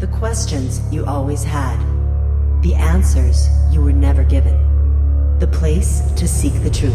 [0.00, 1.78] The questions you always had.
[2.62, 4.56] The answers you were never given.
[5.38, 6.94] The place to seek the truth.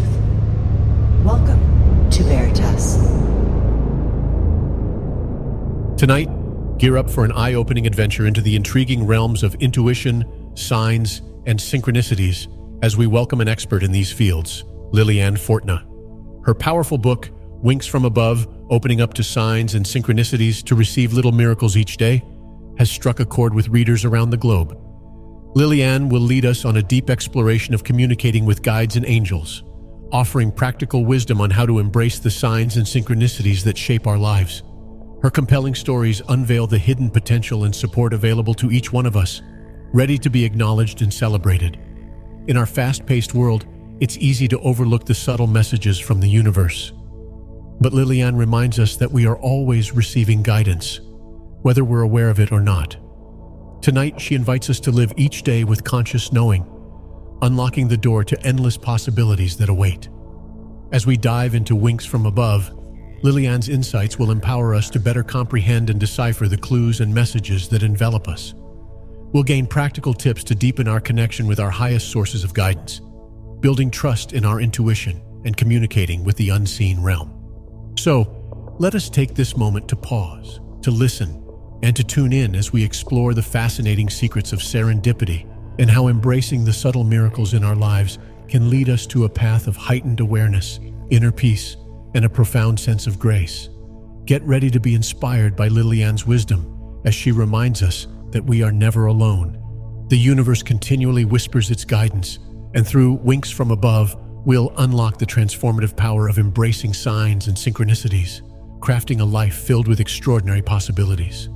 [1.23, 2.95] Welcome to Veritas.
[5.99, 6.29] Tonight,
[6.79, 11.59] gear up for an eye opening adventure into the intriguing realms of intuition, signs, and
[11.59, 12.47] synchronicities
[12.81, 15.85] as we welcome an expert in these fields, Liliane Fortna.
[16.43, 17.29] Her powerful book,
[17.61, 22.23] Winks from Above, opening up to signs and synchronicities to receive little miracles each day,
[22.77, 24.77] has struck a chord with readers around the globe.
[25.55, 29.63] Liliane will lead us on a deep exploration of communicating with guides and angels,
[30.11, 34.63] offering practical wisdom on how to embrace the signs and synchronicities that shape our lives.
[35.21, 39.41] Her compelling stories unveil the hidden potential and support available to each one of us,
[39.93, 41.79] ready to be acknowledged and celebrated.
[42.47, 43.65] In our fast paced world,
[44.01, 46.91] it's easy to overlook the subtle messages from the universe.
[47.79, 50.99] But Liliane reminds us that we are always receiving guidance,
[51.65, 52.95] whether we're aware of it or not.
[53.81, 56.63] Tonight, she invites us to live each day with conscious knowing,
[57.41, 60.07] unlocking the door to endless possibilities that await.
[60.91, 62.71] As we dive into Winks from Above,
[63.23, 67.81] Liliane's insights will empower us to better comprehend and decipher the clues and messages that
[67.81, 68.53] envelop us.
[69.33, 73.01] We'll gain practical tips to deepen our connection with our highest sources of guidance,
[73.59, 77.31] building trust in our intuition and communicating with the unseen realm.
[77.97, 81.41] So, let us take this moment to pause, to listen,
[81.85, 85.47] and to tune in as we explore the fascinating secrets of serendipity
[85.77, 89.67] and how embracing the subtle miracles in our lives can lead us to a path
[89.67, 90.79] of heightened awareness,
[91.11, 91.77] inner peace,
[92.15, 93.69] and a profound sense of grace.
[94.25, 98.71] Get ready to be inspired by Liliane's wisdom as she reminds us that we are
[98.71, 99.61] never alone.
[100.09, 102.39] The universe continually whispers its guidance,
[102.73, 108.41] and through winks from above, we'll unlock the transformative power of embracing signs and synchronicities,
[108.79, 111.49] crafting a life filled with extraordinary possibilities.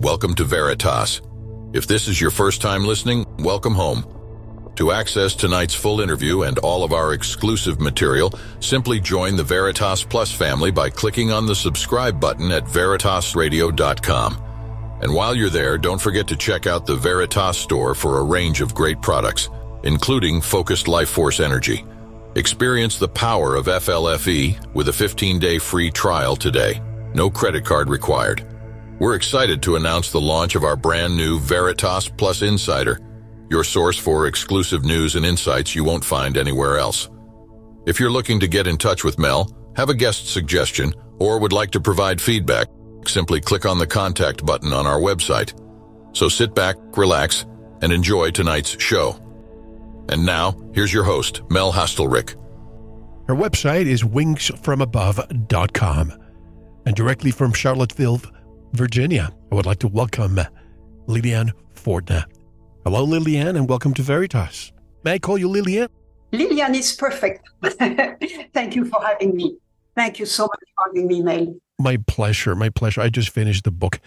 [0.00, 1.20] Welcome to Veritas.
[1.72, 4.06] If this is your first time listening, welcome home.
[4.76, 10.04] To access tonight's full interview and all of our exclusive material, simply join the Veritas
[10.04, 15.00] Plus family by clicking on the subscribe button at veritasradio.com.
[15.02, 18.60] And while you're there, don't forget to check out the Veritas store for a range
[18.60, 19.50] of great products,
[19.82, 21.84] including Focused Life Force Energy.
[22.36, 26.80] Experience the power of FLFE with a 15-day free trial today.
[27.14, 28.44] No credit card required.
[29.00, 32.98] We're excited to announce the launch of our brand new Veritas Plus Insider,
[33.48, 37.08] your source for exclusive news and insights you won't find anywhere else.
[37.86, 41.52] If you're looking to get in touch with Mel, have a guest suggestion, or would
[41.52, 42.66] like to provide feedback,
[43.06, 45.54] simply click on the contact button on our website.
[46.12, 47.46] So sit back, relax,
[47.80, 49.12] and enjoy tonight's show.
[50.08, 52.34] And now, here's your host, Mel Hastelrick.
[53.28, 56.12] Her website is winksfromabove.com.
[56.84, 58.22] And directly from Charlottesville,
[58.72, 59.30] Virginia.
[59.50, 60.38] I would like to welcome
[61.06, 62.24] Liliane Fortna.
[62.84, 64.72] Hello, Liliane, and welcome to Veritas.
[65.04, 65.88] May I call you Liliane?
[66.32, 67.48] Liliane is perfect.
[68.52, 69.56] Thank you for having me.
[69.96, 71.54] Thank you so much for having me, Mel.
[71.78, 72.54] My pleasure.
[72.54, 73.00] My pleasure.
[73.00, 74.00] I just finished the book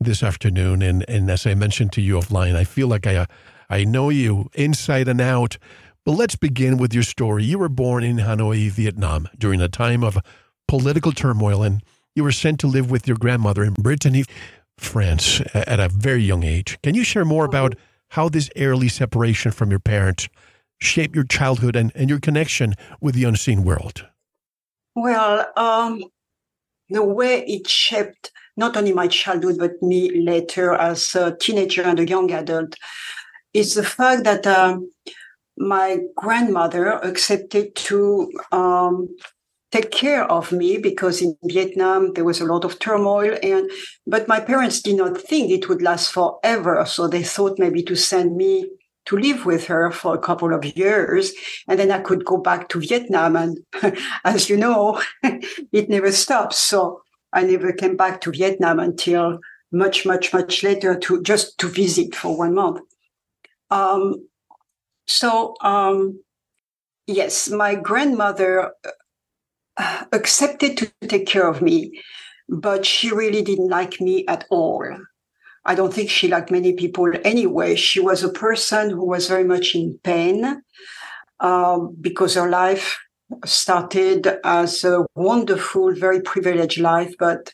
[0.00, 3.26] this afternoon, and, and as I mentioned to you offline, I feel like I, uh,
[3.70, 5.58] I know you inside and out.
[6.04, 7.44] But let's begin with your story.
[7.44, 10.18] You were born in Hanoi, Vietnam, during a time of
[10.66, 11.82] political turmoil and
[12.14, 14.24] you were sent to live with your grandmother in Brittany,
[14.78, 16.78] France, at a very young age.
[16.82, 17.74] Can you share more about
[18.10, 20.28] how this early separation from your parents
[20.80, 24.06] shaped your childhood and, and your connection with the unseen world?
[24.94, 26.04] Well, um,
[26.88, 32.00] the way it shaped not only my childhood, but me later as a teenager and
[32.00, 32.74] a young adult
[33.54, 34.90] is the fact that um,
[35.56, 39.08] my grandmother accepted to um,
[39.70, 43.70] take care of me because in Vietnam there was a lot of turmoil and
[44.06, 46.84] but my parents did not think it would last forever.
[46.86, 48.70] So they thought maybe to send me
[49.06, 51.32] to live with her for a couple of years
[51.66, 53.36] and then I could go back to Vietnam.
[53.36, 53.58] And
[54.24, 57.02] as you know it never stops so
[57.32, 59.38] I never came back to Vietnam until
[59.70, 62.80] much much much later to just to visit for one month.
[63.70, 64.26] Um,
[65.06, 66.22] so um,
[67.06, 68.72] yes my grandmother
[70.12, 72.00] accepted to take care of me,
[72.48, 74.84] but she really didn't like me at all.
[75.64, 77.76] I don't think she liked many people anyway.
[77.76, 80.62] She was a person who was very much in pain
[81.40, 82.98] um, because her life
[83.44, 87.52] started as a wonderful, very privileged life, but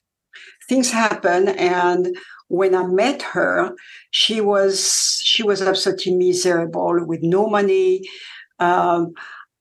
[0.68, 1.48] things happen.
[1.48, 2.16] And
[2.48, 3.74] when I met her,
[4.10, 8.02] she was she was absolutely miserable with no money,
[8.58, 9.12] um,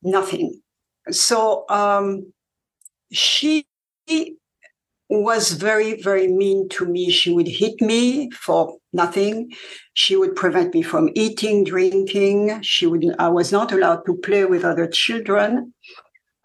[0.03, 0.61] nothing.
[1.09, 2.31] So um,
[3.13, 3.65] she
[5.09, 7.11] was very, very mean to me.
[7.11, 9.51] She would hit me for nothing.
[9.93, 12.61] She would prevent me from eating, drinking.
[12.63, 15.73] She would, I was not allowed to play with other children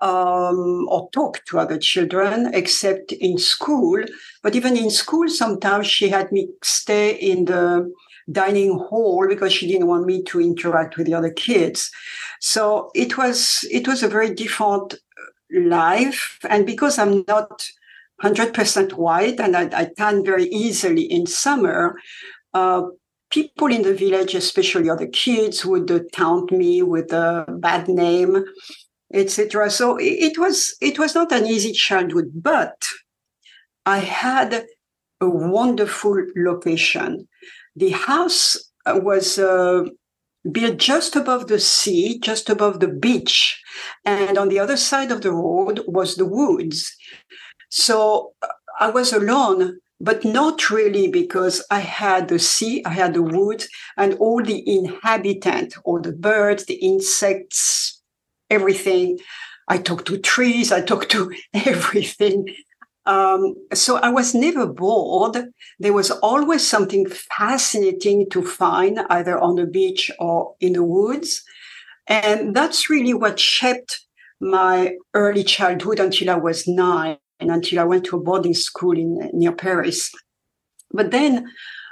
[0.00, 4.05] um, or talk to other children except in school.
[4.43, 7.91] But even in school, sometimes she had me stay in the
[8.31, 11.91] dining hall because she didn't want me to interact with the other kids.
[12.41, 14.94] So it was it was a very different
[15.52, 17.68] life, and because I'm not
[18.22, 21.96] 100% white and I, I tan very easily in summer,
[22.54, 22.82] uh,
[23.30, 28.44] people in the village, especially other kids, would uh, taunt me with a bad name,
[29.12, 29.70] etc.
[29.70, 32.82] So it, it was it was not an easy childhood, but
[33.86, 34.66] I had
[35.20, 37.28] a wonderful location.
[37.76, 38.56] The house
[38.86, 39.84] was uh,
[40.50, 43.62] built just above the sea, just above the beach,
[44.05, 46.96] and on the other side of the road was the woods.
[47.70, 48.49] So uh,
[48.81, 53.69] I was alone, but not really because I had the sea, I had the woods,
[53.96, 58.00] and all the inhabitants, all the birds, the insects,
[58.50, 59.19] everything.
[59.67, 62.46] I talked to trees, I talked to everything.
[63.08, 65.50] Um, so I was never bored.
[65.81, 71.43] There was always something fascinating to find either on the beach or in the woods.
[72.06, 74.00] And that's really what shaped
[74.40, 78.96] my early childhood until I was nine and until I went to a boarding school
[78.96, 80.12] in near Paris.
[80.93, 81.50] But then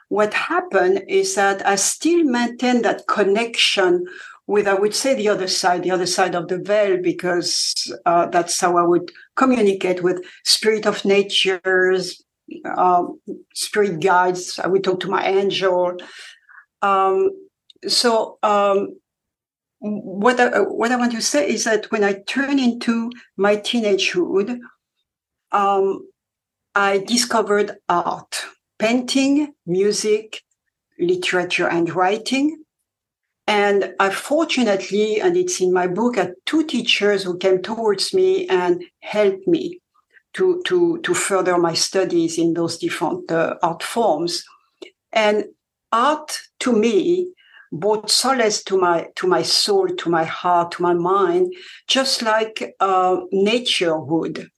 [0.09, 4.05] what happened is that I still maintained that connection
[4.47, 7.75] with, I would say, the other side, the other side of the veil, because
[8.07, 12.23] uh, that's how I would communicate with spirit of natures,
[12.77, 13.21] um,
[13.55, 14.59] spirit guides.
[14.59, 15.97] I would talk to my angel.
[16.83, 17.31] Um,
[17.89, 18.97] so um,
[19.81, 24.59] what I, what I want to say is that when I turn into my teenagehood,
[25.53, 26.09] um,
[26.75, 28.45] I discovered art,
[28.79, 30.43] painting, music,
[30.99, 32.63] literature, and writing.
[33.47, 38.49] And I fortunately, and it's in my book, had two teachers who came towards me
[38.49, 39.81] and helped me
[40.35, 44.45] to, to, to further my studies in those different uh, art forms.
[45.13, 45.45] And
[45.93, 47.33] art to me
[47.73, 51.53] brought solace to my to my soul, to my heart, to my mind,
[51.89, 54.49] just like uh, nature would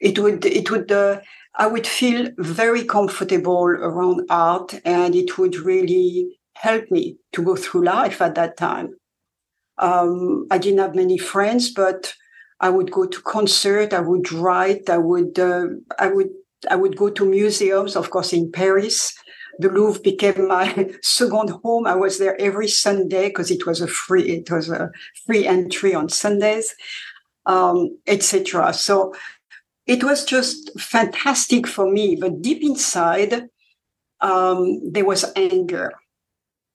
[0.00, 1.20] it would it would uh,
[1.56, 7.56] I would feel very comfortable around art, and it would really help me to go
[7.56, 8.94] through life at that time.
[9.78, 12.12] Um, I didn't have many friends, but
[12.60, 13.94] I would go to concert.
[13.94, 14.90] I would write.
[14.90, 15.68] I would uh,
[15.98, 16.28] I would
[16.70, 19.14] I would go to museums, of course, in Paris.
[19.58, 21.86] The Louvre became my second home.
[21.86, 24.90] I was there every Sunday because it was a free it was a
[25.26, 26.74] free entry on Sundays,
[27.46, 28.74] um, etc.
[28.74, 29.14] So
[29.86, 32.16] it was just fantastic for me.
[32.16, 33.48] But deep inside,
[34.20, 35.92] um, there was anger.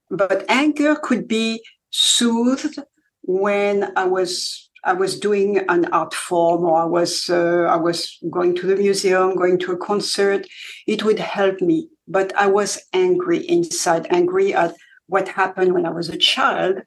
[0.09, 2.79] But anger could be soothed
[3.21, 8.17] when I was I was doing an art form or I was uh, I was
[8.29, 10.45] going to the museum, going to a concert.
[10.85, 11.89] It would help me.
[12.07, 14.75] But I was angry inside, angry at
[15.07, 16.77] what happened when I was a child,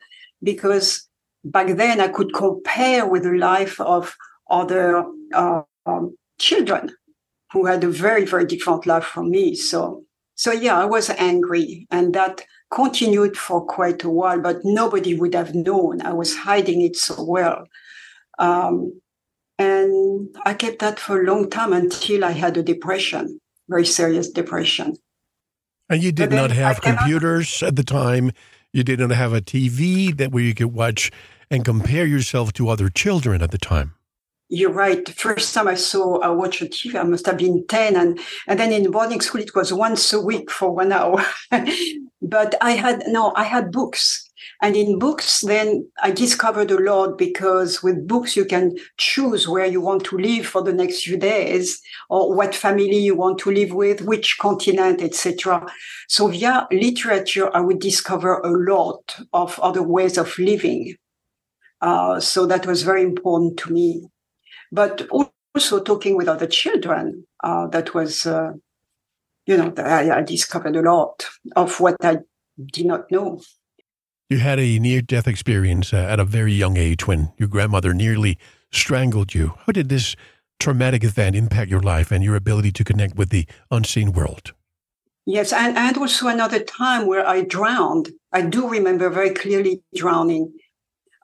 [0.42, 1.08] because
[1.44, 4.14] back then I could compare with the life of
[4.48, 5.04] other
[5.34, 6.94] uh, um, children
[7.52, 9.54] who had a very, very different life from me.
[9.54, 10.04] So,
[10.34, 15.34] so yeah, I was angry and that continued for quite a while, but nobody would
[15.34, 16.02] have known.
[16.02, 17.66] I was hiding it so well.
[18.38, 19.00] Um,
[19.58, 24.30] and I kept that for a long time until I had a depression, very serious
[24.30, 24.96] depression.
[25.88, 28.32] And you did not have computers at the time.
[28.72, 31.10] You did not have a TV that where you could watch
[31.50, 33.94] and compare yourself to other children at the time
[34.48, 35.04] you're right.
[35.04, 37.96] The first time I saw I watched a TV, I must have been 10.
[37.96, 41.24] And, and then in boarding school, it was once a week for one hour.
[42.28, 44.24] but I had, no, I had books.
[44.60, 49.66] And in books, then I discovered a lot because with books, you can choose where
[49.66, 53.52] you want to live for the next few days or what family you want to
[53.52, 55.64] live with, which continent, etc.
[56.08, 60.96] So via literature, I would discover a lot of other ways of living.
[61.80, 64.08] Uh, so that was very important to me
[64.72, 67.26] but also talking with other children.
[67.42, 68.52] Uh, that was, uh,
[69.48, 71.24] you know, I, I discovered a lot
[71.56, 72.18] of what I
[72.70, 73.40] did not know.
[74.28, 77.94] You had a near death experience uh, at a very young age when your grandmother
[77.94, 78.38] nearly
[78.70, 79.54] strangled you.
[79.64, 80.14] How did this
[80.60, 84.52] traumatic event impact your life and your ability to connect with the unseen world?
[85.24, 88.10] Yes, and, and also another time where I drowned.
[88.32, 90.52] I do remember very clearly drowning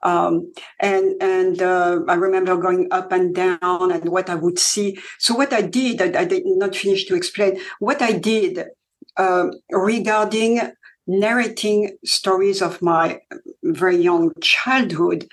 [0.05, 4.99] Um, and and uh, I remember going up and down and what I would see.
[5.19, 7.59] So what I did, I, I did not finish to explain.
[7.79, 8.65] What I did
[9.17, 10.61] uh, regarding
[11.07, 13.21] narrating stories of my
[13.63, 15.27] very young childhood,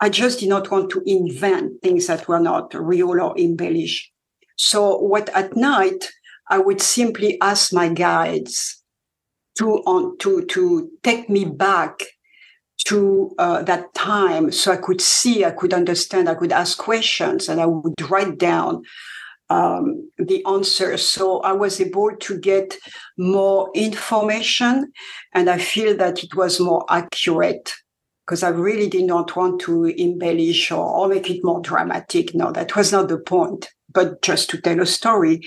[0.00, 4.10] I just did not want to invent things that were not real or embellished.
[4.56, 6.10] So what at night
[6.48, 8.82] I would simply ask my guides
[9.58, 12.02] to on to to take me back
[12.84, 17.48] to uh, that time so I could see, I could understand, I could ask questions,
[17.48, 18.82] and I would write down
[19.50, 21.06] um, the answers.
[21.06, 22.76] So I was able to get
[23.18, 24.92] more information,
[25.32, 27.72] and I feel that it was more accurate
[28.26, 32.34] because I really did not want to embellish or, or make it more dramatic.
[32.34, 35.42] No, that was not the point, but just to tell a story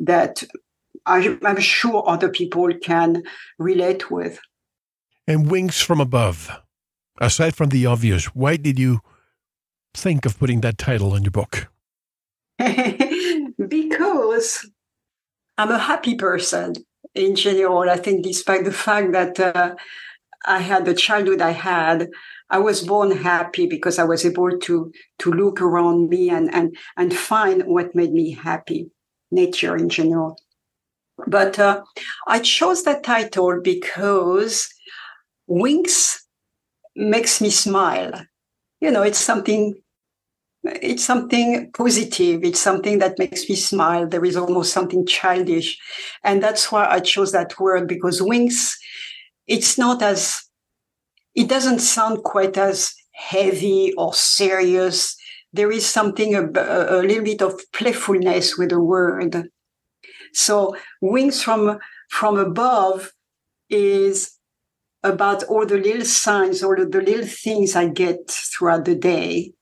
[0.00, 0.42] that
[1.06, 3.22] I, I'm sure other people can
[3.58, 4.40] relate with.
[5.26, 6.50] And Winks from Above,
[7.18, 9.00] aside from the obvious, why did you
[9.94, 11.68] think of putting that title on your book?
[12.58, 14.70] because
[15.58, 16.74] I'm a happy person
[17.14, 17.90] in general.
[17.90, 19.74] I think, despite the fact that uh,
[20.44, 22.08] I had the childhood I had,
[22.50, 26.76] I was born happy because I was able to to look around me and and
[26.96, 28.90] and find what made me happy.
[29.30, 30.38] Nature in general.
[31.26, 31.82] But uh,
[32.28, 34.68] I chose that title because
[35.48, 36.25] Winks
[36.96, 38.24] makes me smile.
[38.80, 39.74] You know, it's something
[40.82, 42.42] it's something positive.
[42.42, 44.08] It's something that makes me smile.
[44.08, 45.78] There is almost something childish.
[46.24, 48.76] And that's why I chose that word because winks,
[49.46, 50.42] it's not as,
[51.34, 55.16] it doesn't sound quite as heavy or serious.
[55.52, 59.48] There is something, a, a little bit of playfulness with the word.
[60.32, 61.78] So winks from,
[62.10, 63.12] from above
[63.68, 64.35] is
[65.06, 69.52] about all the little signs, all the little things I get throughout the day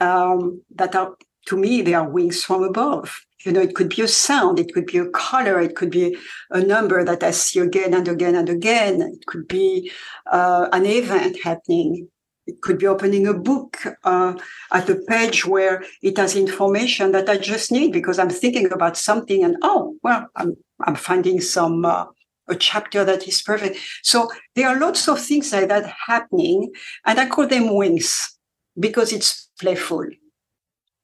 [0.00, 1.14] um, that are,
[1.46, 3.20] to me, they are winks from above.
[3.44, 6.16] You know, it could be a sound, it could be a color, it could be
[6.50, 9.00] a number that I see again and again and again.
[9.02, 9.92] It could be
[10.30, 12.08] uh, an event happening.
[12.48, 14.34] It could be opening a book uh,
[14.72, 18.96] at a page where it has information that I just need because I'm thinking about
[18.96, 22.06] something and oh well, I'm I'm finding some uh,
[22.48, 23.78] a chapter that is perfect.
[24.02, 26.72] So there are lots of things like that happening,
[27.04, 28.36] and I call them winks
[28.78, 30.06] because it's playful.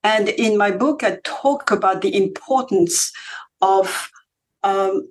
[0.04, 3.12] And in my book, I talk about the importance
[3.60, 4.10] of
[4.62, 5.08] um,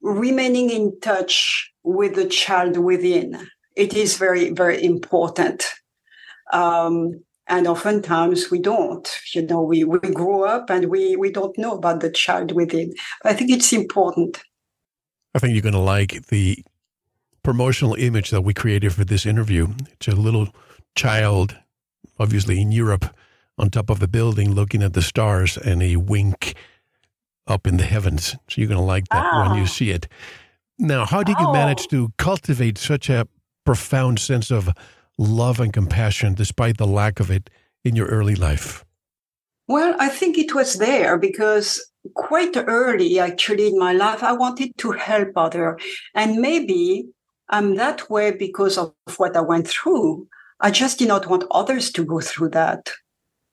[0.00, 3.48] remaining in touch with the child within.
[3.76, 5.66] It is very, very important.
[6.52, 9.08] Um, and oftentimes we don't.
[9.34, 12.92] You know, we, we grow up and we, we don't know about the child within.
[13.24, 14.42] I think it's important.
[15.38, 16.64] I think you're going to like the
[17.44, 19.68] promotional image that we created for this interview.
[19.92, 20.48] It's a little
[20.96, 21.56] child
[22.18, 23.14] obviously in Europe,
[23.56, 26.54] on top of a building looking at the stars and a wink
[27.46, 28.36] up in the heavens.
[28.48, 29.40] So you're going to like that oh.
[29.40, 29.66] when you ah.
[29.66, 30.08] see it.
[30.78, 31.52] Now, how did you oh.
[31.52, 33.26] manage to cultivate such a
[33.64, 34.70] profound sense of
[35.16, 37.50] love and compassion despite the lack of it
[37.84, 38.84] in your early life?
[39.66, 44.76] Well, I think it was there because quite early, actually, in my life, I wanted
[44.78, 45.78] to help other.
[46.14, 47.08] And maybe
[47.48, 50.26] I'm that way because of what I went through.
[50.60, 52.90] I just did not want others to go through that.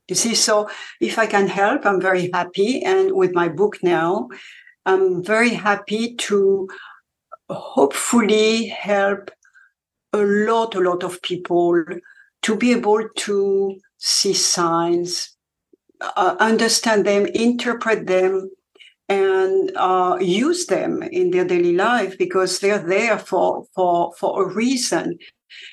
[0.08, 0.70] You see, so
[1.02, 2.84] if I can help, I'm very happy.
[2.84, 4.30] And with my book now,
[4.86, 6.68] I'm very happy to
[7.50, 9.32] hopefully help
[10.14, 11.84] a lot, a lot of people
[12.44, 15.35] to be able to see signs,
[16.02, 18.50] uh, understand them, interpret them,
[19.08, 24.54] and uh, use them in their daily life because they're there for for for a
[24.54, 25.18] reason.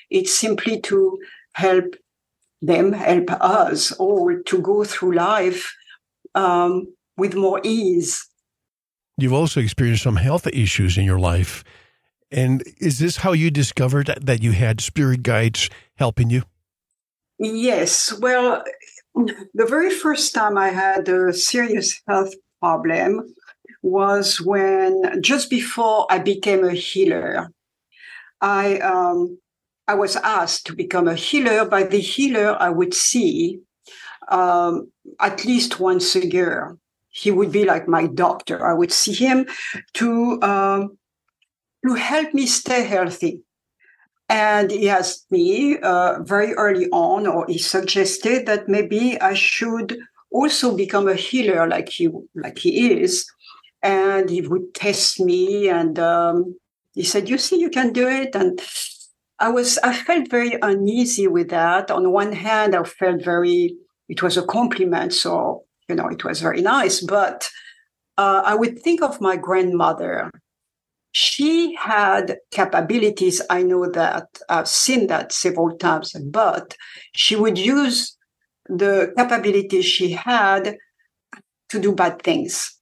[0.09, 1.17] It's simply to
[1.53, 1.95] help
[2.61, 5.75] them, help us all to go through life
[6.35, 8.27] um, with more ease.
[9.17, 11.63] You've also experienced some health issues in your life.
[12.31, 16.43] And is this how you discovered that you had spirit guides helping you?
[17.37, 18.17] Yes.
[18.19, 18.63] Well,
[19.15, 23.33] the very first time I had a serious health problem
[23.81, 27.51] was when just before I became a healer.
[28.41, 29.37] I um,
[29.87, 31.65] I was asked to become a healer.
[31.65, 33.59] By the healer, I would see
[34.29, 36.77] um, at least once a year.
[37.09, 38.65] He would be like my doctor.
[38.65, 39.45] I would see him
[39.95, 40.97] to um,
[41.85, 43.43] to help me stay healthy.
[44.33, 49.95] And he asked me uh, very early on, or he suggested that maybe I should
[50.31, 53.27] also become a healer like he like he is.
[53.83, 56.55] And he would test me, and um,
[56.95, 58.59] he said, "You see, you can do it." And
[59.37, 61.91] I was I felt very uneasy with that.
[61.91, 63.75] On one hand, I felt very
[64.09, 67.01] it was a compliment, so you know it was very nice.
[67.01, 67.47] But
[68.17, 70.31] uh, I would think of my grandmother.
[71.13, 73.41] She had capabilities.
[73.49, 76.75] I know that I've seen that several times, but
[77.15, 78.17] she would use
[78.67, 80.77] the capabilities she had
[81.69, 82.77] to do bad things.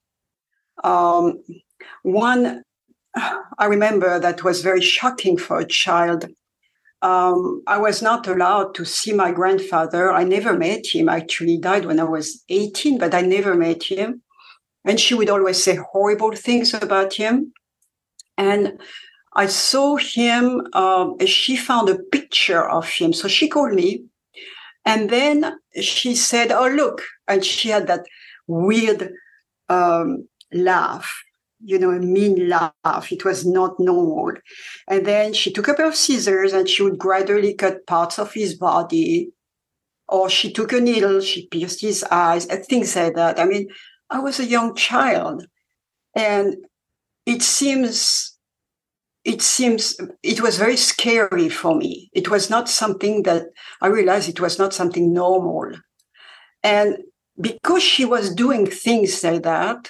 [0.84, 1.44] Um,
[2.04, 2.64] one
[3.58, 6.28] I remember that was very shocking for a child.
[7.02, 10.12] Um, I was not allowed to see my grandfather.
[10.12, 11.10] I never met him.
[11.10, 14.22] Actually, died when I was 18, but I never met him.
[14.86, 17.54] And she would always say horrible things about him.
[18.38, 18.80] And
[19.34, 20.68] I saw him.
[20.74, 24.06] Um, she found a picture of him, so she called me,
[24.86, 28.06] and then she said, "Oh, look!" And she had that
[28.48, 29.14] weird
[29.70, 31.24] um, laugh
[31.64, 33.12] you know, a mean laugh.
[33.12, 34.34] It was not normal.
[34.88, 38.34] And then she took a pair of scissors and she would gradually cut parts of
[38.34, 39.32] his body.
[40.08, 43.40] Or she took a needle, she pierced his eyes, things like that.
[43.40, 43.68] I mean,
[44.10, 45.46] I was a young child.
[46.16, 46.58] And
[47.26, 48.38] it seems,
[49.24, 52.10] it seems, it was very scary for me.
[52.14, 53.48] It was not something that
[53.82, 55.72] I realized it was not something normal.
[56.64, 56.98] And
[57.40, 59.90] because she was doing things like that,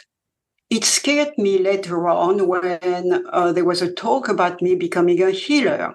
[0.70, 5.32] it scared me later on when uh, there was a talk about me becoming a
[5.32, 5.94] healer.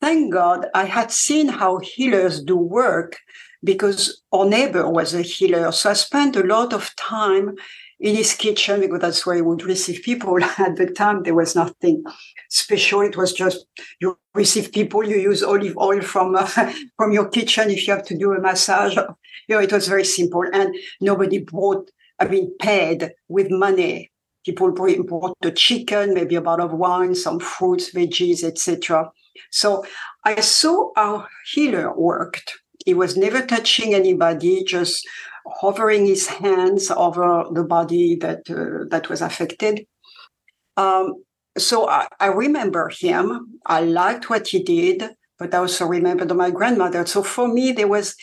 [0.00, 3.18] Thank God I had seen how healers do work
[3.62, 5.70] because our neighbor was a healer.
[5.72, 7.54] So I spent a lot of time
[8.00, 10.42] in his kitchen because that's where he would receive people.
[10.58, 12.04] At the time, there was nothing
[12.50, 13.00] special.
[13.00, 13.66] It was just
[14.00, 16.46] you receive people, you use olive oil from uh,
[16.96, 18.96] from your kitchen if you have to do a massage.
[18.96, 24.10] You know, it was very simple, and nobody brought I mean, paid with money.
[24.44, 29.10] People bought the chicken, maybe a bottle of wine, some fruits, veggies, etc.
[29.50, 29.84] So
[30.24, 32.58] I saw how healer worked.
[32.84, 35.06] He was never touching anybody, just
[35.46, 39.86] hovering his hands over the body that uh, that was affected.
[40.76, 41.22] Um,
[41.56, 43.60] so I, I, remember him.
[43.64, 47.06] I liked what he did, but I also remembered my grandmother.
[47.06, 48.16] So for me, there was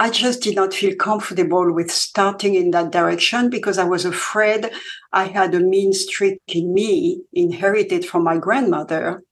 [0.00, 4.70] I just did not feel comfortable with starting in that direction because I was afraid
[5.12, 9.22] I had a mean streak in me inherited from my grandmother.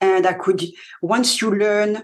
[0.00, 0.64] And I could,
[1.02, 2.02] once you learn,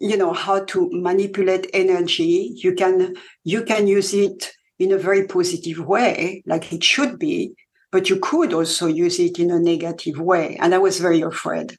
[0.00, 5.26] you know, how to manipulate energy, you can, you can use it in a very
[5.26, 7.54] positive way, like it should be,
[7.92, 10.56] but you could also use it in a negative way.
[10.60, 11.76] And I was very afraid.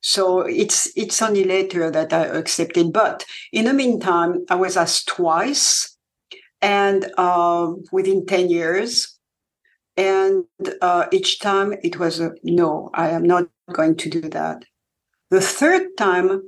[0.00, 2.92] So it's it's only later that I accepted.
[2.92, 5.96] But in the meantime, I was asked twice,
[6.62, 9.18] and uh, within ten years,
[9.96, 10.44] and
[10.80, 12.90] uh, each time it was a no.
[12.94, 14.64] I am not going to do that.
[15.30, 16.42] The third time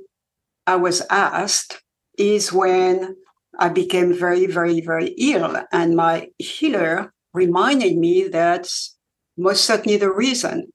[0.67, 1.81] I was asked
[2.17, 3.15] is when
[3.59, 8.95] I became very, very, very ill, and my healer reminded me that's
[9.37, 10.71] most certainly the reason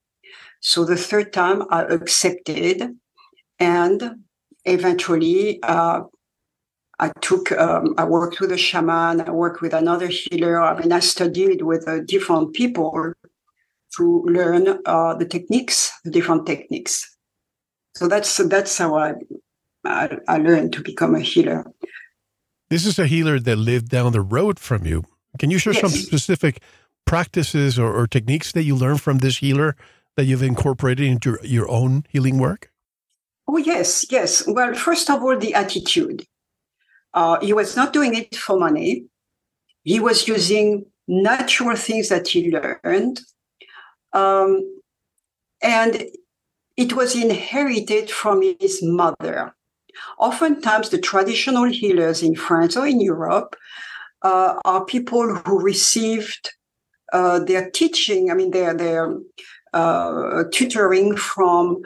[0.60, 2.96] so the third time I accepted,
[3.58, 4.16] and
[4.64, 6.00] eventually uh,
[6.98, 10.60] I took, um, I worked with a shaman, I worked with another healer.
[10.60, 13.12] I mean, I studied with uh, different people
[13.96, 17.16] to learn uh, the techniques, the different techniques.
[17.94, 19.14] So that's that's how I,
[19.86, 21.64] I, I learned to become a healer.
[22.68, 25.04] This is a healer that lived down the road from you.
[25.38, 25.82] Can you share yes.
[25.82, 26.62] some specific
[27.04, 29.76] practices or, or techniques that you learned from this healer
[30.16, 32.70] that you've incorporated into your, your own healing work?
[33.48, 34.44] Oh, yes, yes.
[34.46, 36.26] Well, first of all, the attitude.
[37.14, 39.06] Uh, he was not doing it for money.
[39.84, 43.20] He was using natural things that he learned.
[44.12, 44.80] Um,
[45.62, 46.04] and
[46.76, 49.54] it was inherited from his mother.
[50.18, 53.56] Oftentimes, the traditional healers in France or in Europe
[54.22, 56.50] uh, are people who received
[57.12, 59.16] uh, their teaching, I mean, their, their
[59.72, 61.82] uh, tutoring from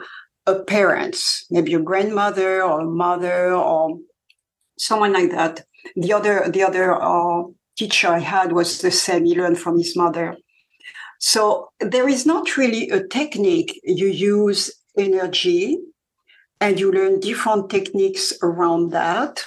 [0.47, 3.99] a parents, maybe a grandmother or a mother or
[4.77, 5.65] someone like that.
[5.95, 7.43] The other, the other uh,
[7.77, 9.25] teacher I had was the same.
[9.25, 10.35] He learned from his mother.
[11.19, 13.79] So there is not really a technique.
[13.83, 15.77] You use energy
[16.61, 19.43] and you learn different techniques around that.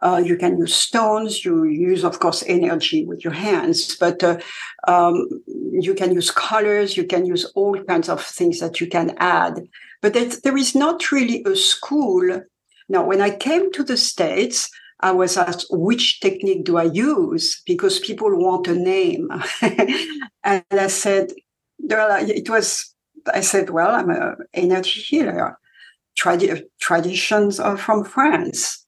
[0.00, 1.44] Uh, you can use stones.
[1.44, 4.38] You use, of course, energy with your hands, but uh,
[4.86, 6.96] um, you can use colors.
[6.96, 9.60] You can use all kinds of things that you can add.
[10.00, 12.42] But there is not really a school.
[12.88, 17.62] Now, when I came to the States, I was asked, which technique do I use?
[17.66, 19.28] Because people want a name.
[19.62, 21.32] and I said,
[21.80, 22.94] it was,
[23.32, 25.58] I said, well, I'm an energy healer.
[26.18, 28.86] Tradi- traditions from France,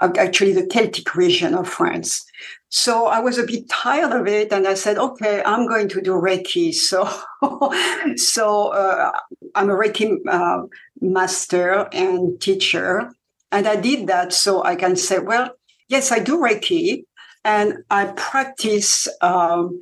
[0.00, 2.24] actually the Celtic region of France.
[2.70, 6.00] So I was a bit tired of it, and I said, "Okay, I'm going to
[6.00, 7.08] do Reiki." So,
[8.16, 9.12] so uh,
[9.54, 10.66] I'm a Reiki uh,
[11.00, 13.10] master and teacher,
[13.50, 15.50] and I did that so I can say, "Well,
[15.88, 17.04] yes, I do Reiki,
[17.44, 19.78] and I practice." Um,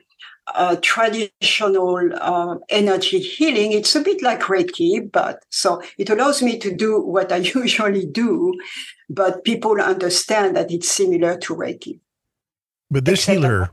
[0.54, 3.72] uh, traditional uh, energy healing.
[3.72, 8.06] It's a bit like Reiki, but so it allows me to do what I usually
[8.06, 8.52] do,
[9.08, 12.00] but people understand that it's similar to Reiki.
[12.90, 13.70] But this healer,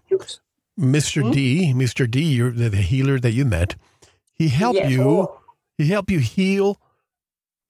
[0.80, 1.22] Mr.
[1.22, 1.32] Hmm?
[1.32, 2.10] D, Mr.
[2.10, 3.76] D, you're the, the, healer that you met.
[4.34, 4.92] He helped yes.
[4.92, 5.04] you.
[5.04, 5.40] Oh.
[5.78, 6.80] He helped you heal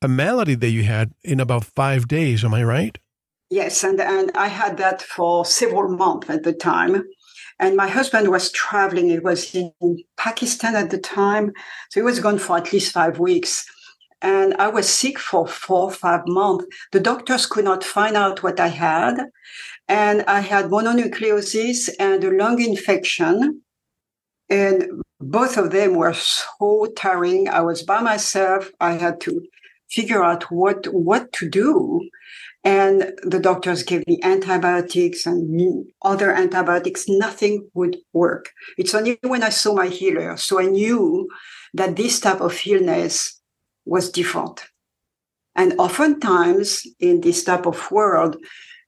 [0.01, 2.45] a malady that you had in about five days.
[2.45, 2.97] Am I right?
[3.49, 7.03] Yes, and and I had that for several months at the time.
[7.59, 9.09] And my husband was traveling.
[9.09, 9.71] He was in
[10.17, 11.51] Pakistan at the time,
[11.89, 13.65] so he was gone for at least five weeks.
[14.21, 16.65] And I was sick for four, five months.
[16.93, 19.19] The doctors could not find out what I had
[19.87, 23.61] and I had mononucleosis and a lung infection.
[24.49, 27.49] And both of them were so tiring.
[27.49, 28.71] I was by myself.
[28.79, 29.41] I had to
[29.89, 32.09] figure out what what to do.
[32.63, 37.05] And the doctors gave me antibiotics and other antibiotics.
[37.09, 38.51] Nothing would work.
[38.77, 41.27] It's only when I saw my healer, so I knew
[41.73, 43.41] that this type of illness
[43.85, 44.63] was different.
[45.55, 48.37] And oftentimes in this type of world,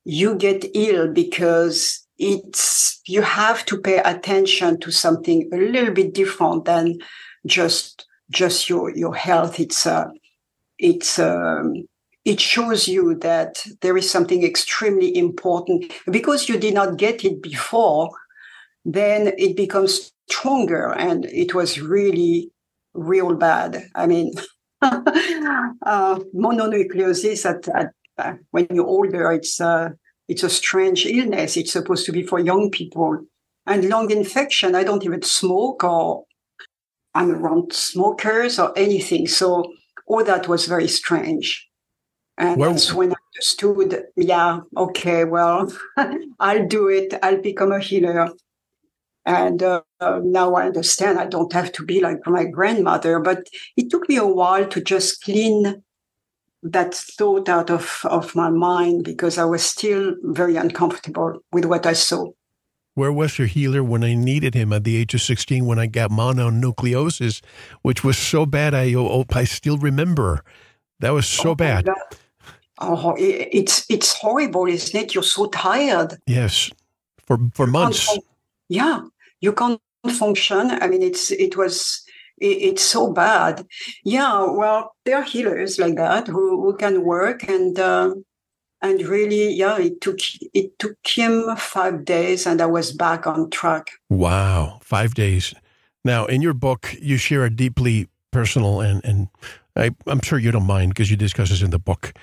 [0.06, 6.14] you get ill because it's you have to pay attention to something a little bit
[6.14, 6.98] different than
[7.46, 10.06] just just your your health it's uh,
[10.78, 11.86] it's um,
[12.26, 17.42] it shows you that there is something extremely important because you did not get it
[17.42, 18.10] before
[18.84, 22.52] then it becomes stronger and it was really
[22.94, 24.32] real bad i mean
[24.82, 29.90] uh, mononucleosis at, at uh, when you're older, it's uh,
[30.28, 31.58] it's a strange illness.
[31.58, 33.20] It's supposed to be for young people.
[33.68, 36.26] And lung infection, I don't even smoke or
[37.14, 39.28] I'm around smokers or anything.
[39.28, 39.74] So
[40.08, 41.68] all that was very strange.
[42.38, 45.71] And well, that's when I understood, yeah, okay, well,
[46.39, 47.13] I'll do it.
[47.24, 48.30] I'll become a healer.
[49.26, 53.89] And uh, now I understand I don't have to be like my grandmother, but it
[53.89, 55.82] took me a while to just clean
[56.62, 61.86] that thought out of, of my mind because I was still very uncomfortable with what
[61.86, 62.32] I saw.
[62.95, 65.88] Where was your healer when I needed him at the age of 16 when I
[65.88, 67.41] got mononucleosis,
[67.82, 70.43] which was so bad I, oh, I still remember.
[71.00, 71.89] That was so oh bad.
[72.80, 75.14] Oh, it's it's horrible, isn't it?
[75.14, 76.18] You're so tired.
[76.28, 76.70] Yes,
[77.26, 78.18] for for months.
[78.68, 79.02] yeah,
[79.40, 79.80] you can't
[80.12, 80.72] function.
[80.72, 82.04] I mean, it's it was
[82.38, 83.66] it's so bad.
[84.04, 88.14] Yeah, well, there are healers like that who, who can work and uh,
[88.82, 90.20] and really, yeah, it took
[90.54, 93.92] it took him five days, and I was back on track.
[94.10, 95.54] Wow, five days.
[96.04, 99.30] Now, in your book, you share a deeply personal and and
[99.76, 102.14] I, I'm sure you don't mind because you discuss this in the book,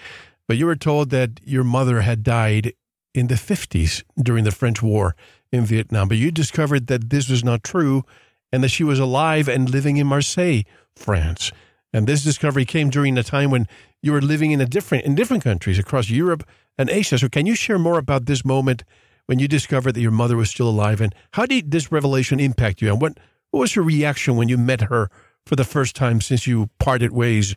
[0.49, 2.73] but you were told that your mother had died
[3.15, 5.15] in the 50s during the French War
[5.51, 8.05] in Vietnam, but you discovered that this was not true
[8.53, 10.63] and that she was alive and living in Marseille,
[10.97, 11.53] France.
[11.93, 13.67] And this discovery came during a time when
[14.03, 17.19] you were living in a different in different countries across Europe and Asia.
[17.19, 18.85] So can you share more about this moment
[19.27, 22.83] when you discovered that your mother was still alive and how did this revelation impact
[22.83, 23.19] you and what
[23.51, 25.11] what was your reaction when you met her
[25.45, 27.55] for the first time since you parted ways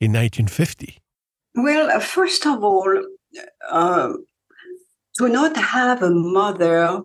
[0.00, 0.98] in 1950?
[1.58, 3.02] Well, uh, first of all,
[3.68, 4.12] uh,
[5.16, 7.00] to not have a mother,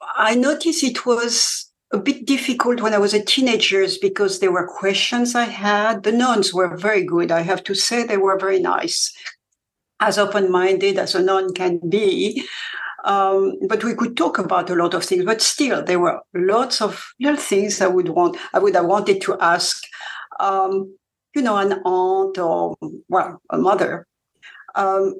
[0.00, 4.66] I noticed it was a bit difficult when I was a teenager because there were
[4.66, 6.02] questions I had.
[6.02, 7.30] The nuns were very good.
[7.30, 9.12] I have to say they were very nice,
[10.00, 12.42] as open-minded as a nun can be.
[13.04, 15.26] Um, but we could talk about a lot of things.
[15.26, 18.38] But still, there were lots of little things I would want.
[18.54, 19.84] I would have wanted to ask,
[20.40, 20.96] um,
[21.38, 22.76] you know, an aunt or
[23.08, 24.06] well, a mother.
[24.74, 25.14] Um,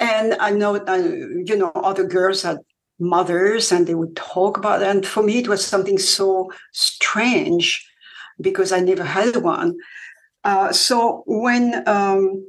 [0.00, 2.58] and I know, uh, you know, other girls had
[2.98, 4.88] mothers and they would talk about it.
[4.88, 7.88] And for me, it was something so strange
[8.40, 9.76] because I never had one.
[10.42, 12.44] Uh, so when um,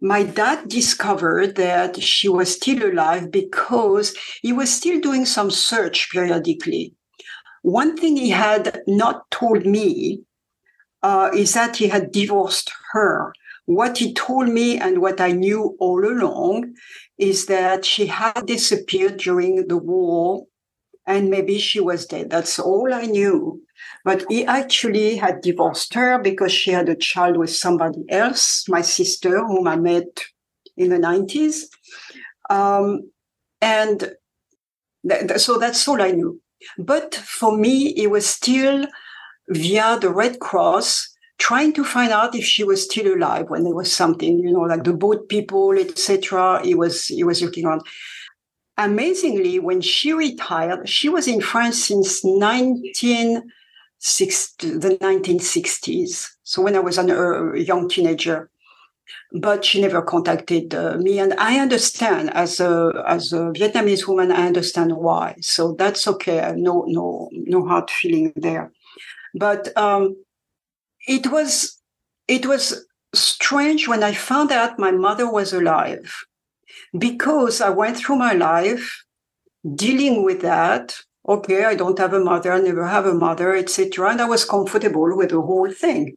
[0.00, 6.10] my dad discovered that she was still alive because he was still doing some search
[6.10, 6.94] periodically.
[7.60, 10.22] One thing he had not told me
[11.02, 13.32] uh, is that he had divorced her.
[13.66, 16.74] What he told me and what I knew all along
[17.18, 20.46] is that she had disappeared during the war
[21.06, 22.30] and maybe she was dead.
[22.30, 23.62] That's all I knew.
[24.04, 28.82] But he actually had divorced her because she had a child with somebody else, my
[28.82, 30.24] sister, whom I met
[30.76, 31.62] in the 90s.
[32.50, 33.10] Um,
[33.60, 34.12] and
[35.08, 36.40] th- th- so that's all I knew.
[36.78, 38.86] But for me, it was still
[39.48, 43.74] via the Red Cross trying to find out if she was still alive when there
[43.74, 46.62] was something, you know, like the boat people, etc.
[46.64, 47.82] He was he was looking around.
[48.78, 56.28] Amazingly, when she retired, she was in France since 1960, the 1960s.
[56.42, 58.50] So when I was a young teenager,
[59.32, 64.30] but she never contacted uh, me, and I understand as a as a Vietnamese woman,
[64.30, 65.36] I understand why.
[65.40, 66.52] So that's okay.
[66.56, 68.72] No no no hard feeling there,
[69.34, 69.76] but.
[69.76, 70.16] Um,
[71.06, 71.80] it was
[72.28, 76.12] it was strange when I found out my mother was alive
[76.98, 79.04] because I went through my life
[79.74, 80.96] dealing with that.
[81.28, 84.10] Okay, I don't have a mother, I never have a mother, etc.
[84.10, 86.16] And I was comfortable with the whole thing.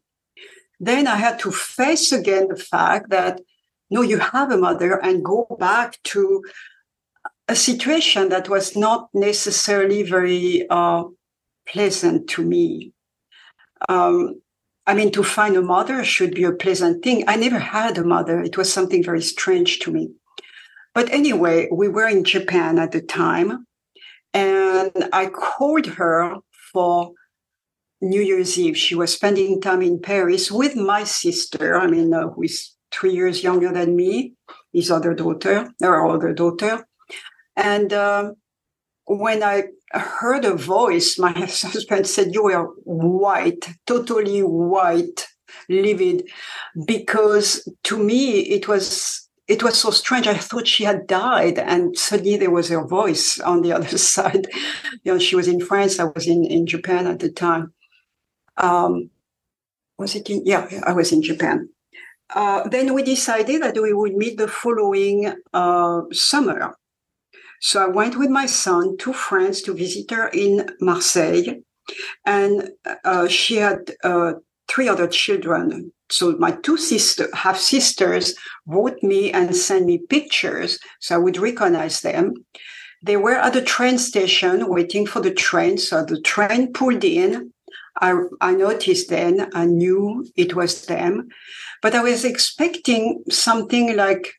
[0.80, 3.42] Then I had to face again the fact that
[3.92, 6.44] no, you have a mother and go back to
[7.48, 11.06] a situation that was not necessarily very uh,
[11.68, 12.94] pleasant to me.
[13.88, 14.42] Um,
[14.86, 17.24] I mean, to find a mother should be a pleasant thing.
[17.28, 18.42] I never had a mother.
[18.42, 20.10] It was something very strange to me.
[20.96, 23.68] But anyway, we were in Japan at the time,
[24.34, 26.36] and I called her
[26.74, 27.14] for
[28.02, 28.78] New Year's Eve.
[28.78, 33.14] She was spending time in Paris with my sister, I mean, uh, who is three
[33.14, 34.34] years younger than me,
[34.74, 36.86] his other daughter, her other daughter.
[37.56, 38.32] And uh,
[39.06, 45.28] when I heard a voice, my husband said, You were white, totally white,
[45.68, 46.30] livid,
[46.86, 50.28] because to me it was it was so strange.
[50.28, 54.48] I thought she had died, and suddenly there was her voice on the other side.
[55.04, 56.00] You know, she was in France.
[56.00, 57.74] I was in, in Japan at the time.
[58.58, 59.10] Um,
[59.98, 60.44] was it in?
[60.46, 61.70] Yeah, I was in Japan.
[62.34, 66.76] Uh, then we decided that we would meet the following uh, summer
[67.60, 71.62] so I went with my son to France to visit her in Marseille.
[72.26, 72.70] And
[73.04, 74.34] uh, she had uh,
[74.70, 75.92] three other children.
[76.10, 81.38] So my two sister, half sisters wrote me and sent me pictures so I would
[81.38, 82.34] recognize them.
[83.04, 85.78] They were at the train station waiting for the train.
[85.78, 87.52] So the train pulled in.
[88.02, 91.28] I, I noticed then, I knew it was them,
[91.82, 94.34] but I was expecting something like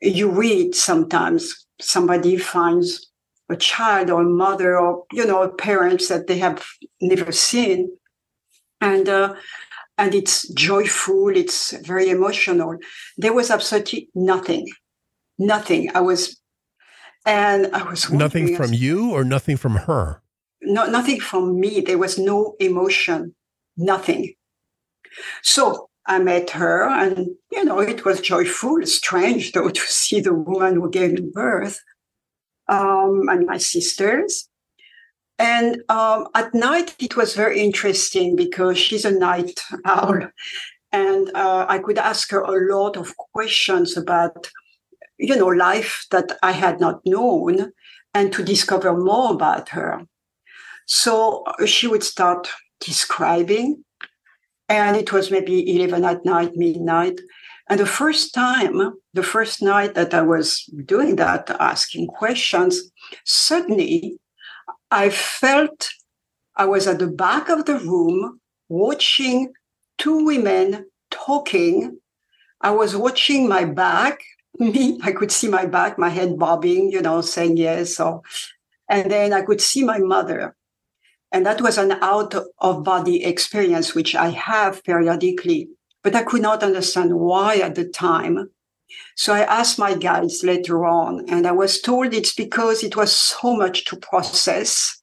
[0.00, 3.10] you read sometimes somebody finds
[3.48, 6.64] a child or a mother or you know parents that they have
[7.00, 7.96] never seen.
[8.80, 9.34] And uh,
[9.98, 12.76] and it's joyful it's very emotional.
[13.16, 14.66] There was absolutely nothing
[15.38, 15.90] nothing.
[15.94, 16.40] I was
[17.24, 20.22] and i was nothing from you or nothing from her?
[20.62, 21.80] No nothing from me.
[21.80, 23.34] There was no emotion
[23.76, 24.34] nothing.
[25.42, 30.34] So I met her, and you know, it was joyful, strange though to see the
[30.34, 31.80] woman who gave me birth,
[32.68, 34.48] um, and my sisters.
[35.38, 40.28] And um, at night, it was very interesting because she's a night owl,
[40.92, 44.50] and uh, I could ask her a lot of questions about,
[45.18, 47.72] you know, life that I had not known,
[48.14, 50.02] and to discover more about her.
[50.86, 52.48] So uh, she would start
[52.80, 53.84] describing
[54.68, 57.20] and it was maybe 11 at night, midnight.
[57.68, 62.80] And the first time, the first night that I was doing that, asking questions,
[63.24, 64.18] suddenly
[64.90, 65.90] I felt
[66.56, 69.52] I was at the back of the room watching
[69.98, 71.98] two women talking.
[72.60, 74.20] I was watching my back,
[74.58, 78.00] me, I could see my back, my head bobbing, you know, saying yes.
[78.00, 78.22] Or,
[78.88, 80.56] and then I could see my mother.
[81.32, 85.68] And that was an out of body experience, which I have periodically,
[86.02, 88.50] but I could not understand why at the time.
[89.16, 93.14] So I asked my guides later on, and I was told it's because it was
[93.14, 95.02] so much to process.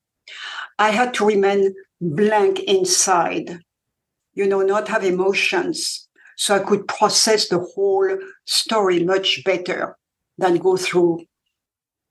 [0.80, 3.60] I had to remain blank inside,
[4.34, 6.08] you know, not have emotions.
[6.38, 9.98] So I could process the whole story much better
[10.38, 11.26] than go through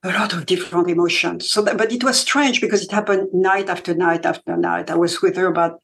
[0.02, 1.50] a lot of different emotions.
[1.50, 4.90] So, that, but it was strange because it happened night after night after night.
[4.90, 5.80] I was with her about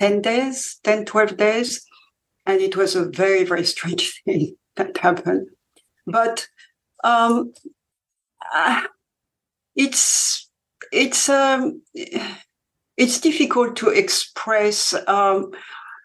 [0.00, 1.84] 10 days, 10, 12 days.
[2.46, 5.48] And it was a very, very strange thing that happened.
[6.06, 6.46] But
[7.02, 7.52] um,
[8.54, 8.82] uh,
[9.74, 10.48] it's,
[10.92, 11.82] it's, um,
[12.96, 14.94] it's difficult to express.
[15.08, 15.50] Um,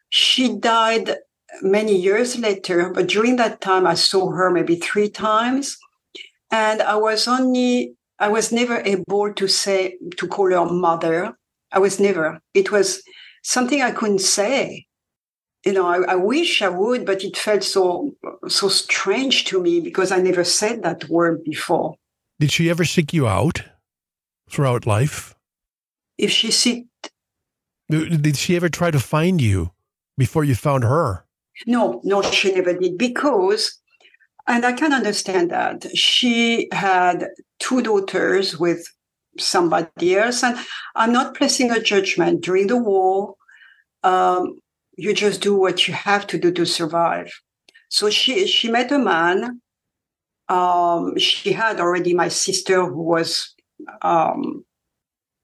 [0.09, 1.17] she died
[1.61, 5.77] many years later, but during that time, I saw her maybe three times
[6.51, 11.37] and I was only I was never able to say to call her mother.
[11.71, 12.39] I was never.
[12.53, 13.01] It was
[13.43, 14.85] something I couldn't say.
[15.65, 18.11] You know, I, I wish I would, but it felt so
[18.47, 21.95] so strange to me because I never said that word before.
[22.39, 23.63] Did she ever seek you out
[24.49, 25.35] throughout life?
[26.17, 27.09] If she seeked,
[27.89, 29.71] did she ever try to find you
[30.17, 31.25] before you found her?
[31.65, 33.79] No, no, she never did because,
[34.47, 37.29] and I can understand that she had
[37.59, 38.85] two daughters with
[39.39, 40.57] somebody else, and
[40.95, 43.35] I'm not placing a judgment during the war.
[44.03, 44.59] Um,
[44.97, 47.31] you just do what you have to do to survive.
[47.89, 49.61] So she she met a man.
[50.47, 53.53] Um, she had already my sister who was
[54.01, 54.63] um,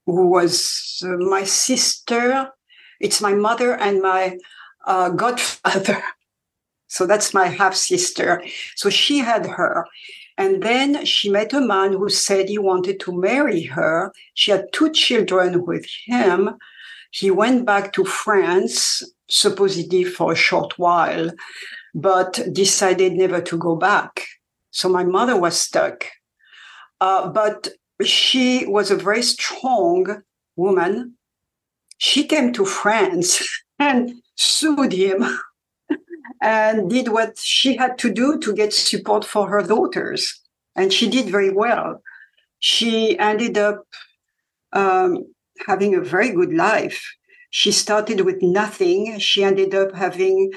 [0.06, 2.52] who was uh, my sister.
[3.00, 4.38] It's my mother and my
[4.86, 6.04] uh, godfather.
[6.92, 8.44] So that's my half sister.
[8.76, 9.88] So she had her.
[10.38, 14.12] And then she met a man who said he wanted to marry her.
[14.34, 16.58] She had two children with him.
[17.12, 21.32] He went back to France, supposedly for a short while,
[21.96, 24.26] but decided never to go back.
[24.72, 26.04] So my mother was stuck.
[27.00, 27.70] Uh, but
[28.04, 30.24] she was a very strong
[30.58, 31.16] woman.
[32.00, 33.48] She came to France
[33.80, 35.26] and sued him
[36.42, 40.40] and did what she had to do to get support for her daughters.
[40.76, 42.02] And she did very well.
[42.60, 43.86] She ended up
[44.74, 45.26] um,
[45.68, 47.14] having a very good life.
[47.50, 49.20] She started with nothing.
[49.20, 50.52] She ended up having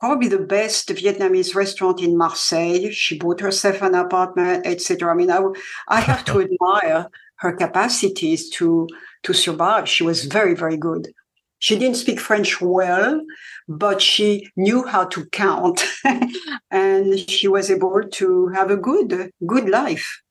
[0.00, 2.90] probably the best Vietnamese restaurant in Marseille.
[2.90, 5.12] She bought herself an apartment, etc.
[5.12, 5.42] I mean, I,
[5.88, 8.88] I have to admire her capacities to
[9.24, 9.88] to survive.
[9.88, 11.08] She was very, very good.
[11.58, 13.20] She didn't speak French well,
[13.68, 15.82] but she knew how to count,
[16.70, 20.22] and she was able to have a good, good life.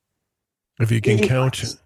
[0.80, 1.76] If you can count,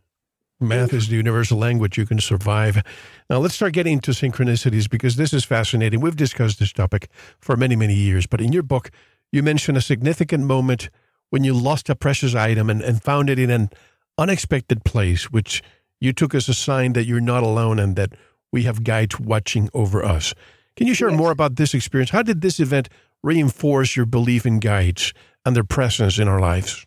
[0.61, 1.99] math is the universal language.
[1.99, 2.83] You can survive.
[3.29, 6.01] Now let's start getting into synchronicities because this is fascinating.
[6.01, 7.09] We've discussed this topic
[7.41, 8.91] for many, many years, but in your book,
[9.33, 10.91] you mention a significant moment
[11.31, 13.71] when you lost a precious item and, and found it in an
[14.19, 15.63] unexpected place, which
[15.99, 18.13] you took as a sign that you're not alone and that
[18.53, 20.35] we have guides watching over us.
[20.77, 21.19] Can you share yes.
[21.19, 22.11] more about this experience?
[22.11, 22.89] How did this event
[23.23, 25.13] reinforce your belief in guides
[25.45, 26.87] and their presence in our lives?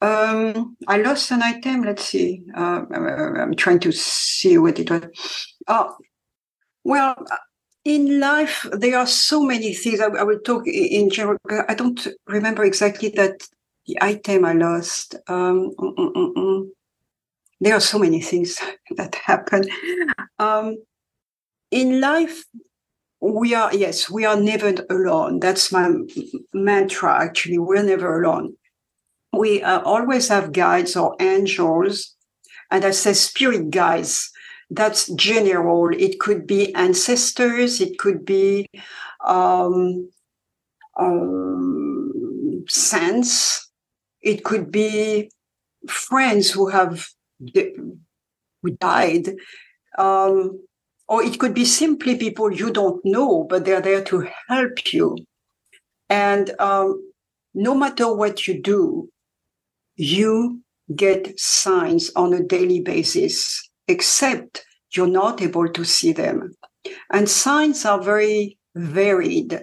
[0.00, 1.82] Um, I lost an item.
[1.82, 2.42] Let's see.
[2.56, 5.04] Uh, I'm trying to see what it was.
[5.68, 5.94] Oh,
[6.84, 7.14] well,
[7.84, 10.00] in life, there are so many things.
[10.00, 11.38] I, I will talk in general.
[11.68, 13.42] I don't remember exactly that
[13.86, 15.14] the item I lost.
[15.28, 16.68] Um, mm, mm, mm,
[17.62, 18.58] there are so many things
[18.96, 19.68] that happen.
[20.38, 20.76] Um,
[21.70, 22.44] in life,
[23.20, 25.38] we are, yes, we are never alone.
[25.38, 25.90] That's my
[26.52, 27.58] mantra, actually.
[27.58, 28.54] We're never alone.
[29.32, 32.16] We uh, always have guides or angels.
[32.70, 34.30] And I say spirit guides.
[34.68, 35.90] That's general.
[35.96, 37.80] It could be ancestors.
[37.80, 38.66] It could be
[39.24, 40.10] um,
[40.98, 43.70] um, saints.
[44.20, 45.30] It could be
[45.86, 47.06] friends who have
[47.54, 49.28] who died.
[49.98, 50.60] Um,
[51.08, 55.16] or it could be simply people you don't know, but they're there to help you.
[56.08, 57.12] And um,
[57.54, 59.10] no matter what you do,
[59.96, 60.62] you
[60.94, 66.54] get signs on a daily basis, except you're not able to see them.
[67.10, 69.60] And signs are very varied.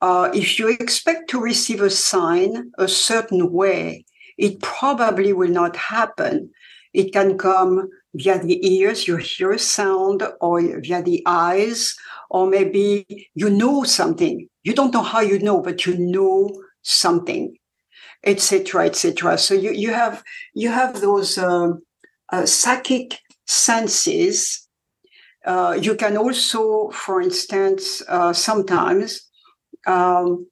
[0.00, 4.04] Uh, if you expect to receive a sign a certain way,
[4.36, 6.50] it probably will not happen
[6.96, 11.94] it can come via the ears, you hear a sound, or via the eyes,
[12.30, 14.48] or maybe you know something.
[14.64, 16.50] You don't know how you know, but you know
[16.82, 17.54] something,
[18.24, 19.36] etc., etc.
[19.36, 21.72] So you you have you have those uh,
[22.32, 24.66] uh, psychic senses.
[25.44, 29.28] Uh, you can also, for instance, uh, sometimes
[29.86, 30.46] um,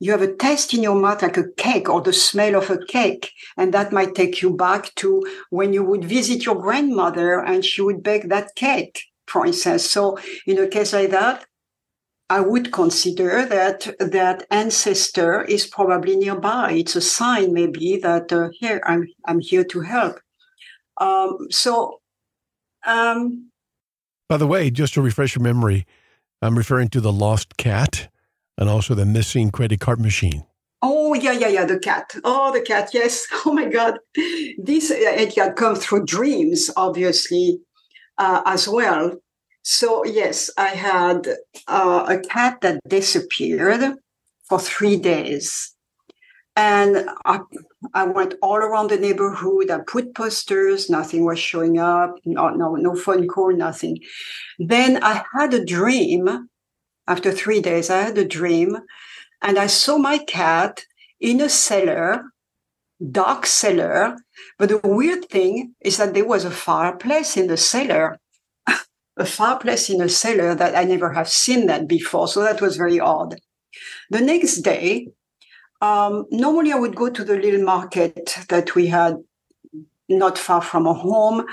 [0.00, 2.78] you have a taste in your mouth like a cake or the smell of a
[2.86, 3.32] cake.
[3.56, 7.82] And that might take you back to when you would visit your grandmother and she
[7.82, 9.84] would bake that cake, for instance.
[9.84, 11.44] So in a case like that,
[12.30, 16.72] I would consider that that ancestor is probably nearby.
[16.72, 20.20] It's a sign maybe that uh, here I'm I'm here to help.
[20.98, 22.00] Um, so,
[22.84, 23.50] um,
[24.28, 25.86] by the way, just to refresh your memory,
[26.42, 28.08] I'm referring to the lost cat
[28.58, 30.44] and also the missing credit card machine.
[30.82, 31.64] Oh yeah, yeah, yeah.
[31.64, 32.14] The cat.
[32.24, 32.90] Oh, the cat.
[32.92, 33.26] Yes.
[33.46, 33.98] Oh my God.
[34.58, 37.60] This it had come through dreams, obviously,
[38.18, 39.16] uh, as well.
[39.62, 41.26] So yes, I had
[41.66, 43.94] uh, a cat that disappeared
[44.48, 45.74] for three days,
[46.56, 47.40] And I,
[47.94, 49.70] I went all around the neighborhood.
[49.70, 50.90] I put posters.
[50.90, 52.14] Nothing was showing up.
[52.24, 53.52] No, no, no phone call.
[53.52, 53.98] Nothing.
[54.58, 56.48] Then I had a dream.
[57.08, 58.76] After three days, I had a dream,
[59.40, 60.84] and I saw my cat
[61.18, 62.22] in a cellar,
[63.10, 64.16] dark cellar.
[64.58, 68.18] But the weird thing is that there was a fireplace in the cellar,
[69.16, 72.28] a fireplace in a cellar that I never have seen that before.
[72.28, 73.40] So that was very odd.
[74.10, 75.08] The next day,
[75.80, 79.16] um, normally, I would go to the little market that we had
[80.10, 81.46] not far from our home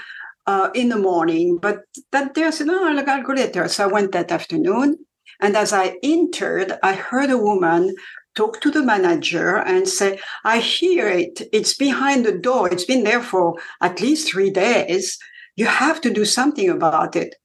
[0.47, 3.67] uh, in the morning, but that there said, no, I'll go later.
[3.69, 4.97] So I went that afternoon.
[5.39, 7.95] And as I entered, I heard a woman
[8.35, 11.41] talk to the manager and say, I hear it.
[11.51, 12.71] It's behind the door.
[12.71, 15.17] It's been there for at least three days.
[15.55, 17.35] You have to do something about it.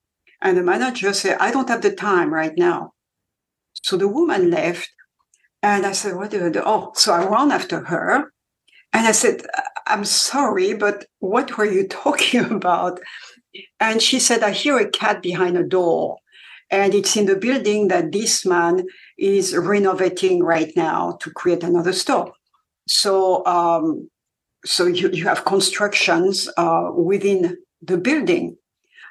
[0.42, 2.92] And the manager said, I don't have the time right now.
[3.82, 4.90] So the woman left
[5.62, 6.62] and I said, What do do?
[6.64, 8.32] Oh, so I ran after her.
[8.92, 9.42] And I said,
[9.86, 13.00] I'm sorry, but what were you talking about?
[13.78, 16.18] And she said, I hear a cat behind a door.
[16.70, 18.86] And it's in the building that this man
[19.18, 22.32] is renovating right now to create another store.
[22.86, 24.08] So, um,
[24.64, 28.56] so you, you have constructions uh, within the building,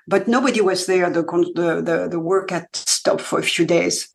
[0.07, 1.09] but nobody was there.
[1.09, 4.13] The, the, the, the work had stopped for a few days.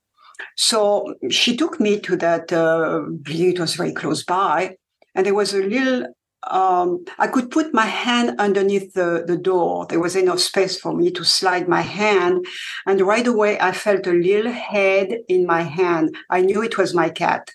[0.56, 4.76] So she took me to that, uh, it was very close by,
[5.14, 6.06] and there was a little,
[6.50, 9.86] um, I could put my hand underneath the, the door.
[9.86, 12.46] There was enough space for me to slide my hand.
[12.86, 16.16] And right away, I felt a little head in my hand.
[16.30, 17.50] I knew it was my cat.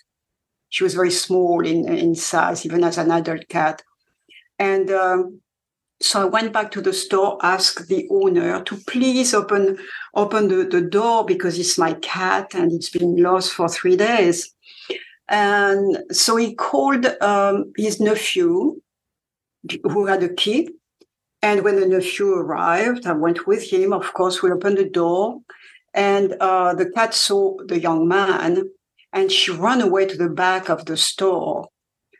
[0.68, 3.82] She was very small in, in size, even as an adult cat.
[4.58, 5.40] And um,
[6.00, 9.78] so I went back to the store, asked the owner to please open
[10.14, 14.54] open the, the door because it's my cat and it's been lost for three days.
[15.30, 18.80] And so he called um, his nephew,
[19.84, 20.70] who had a key.
[21.40, 23.92] And when the nephew arrived, I went with him.
[23.92, 25.38] Of course, we opened the door,
[25.94, 28.64] and uh, the cat saw the young man,
[29.12, 31.68] and she ran away to the back of the store.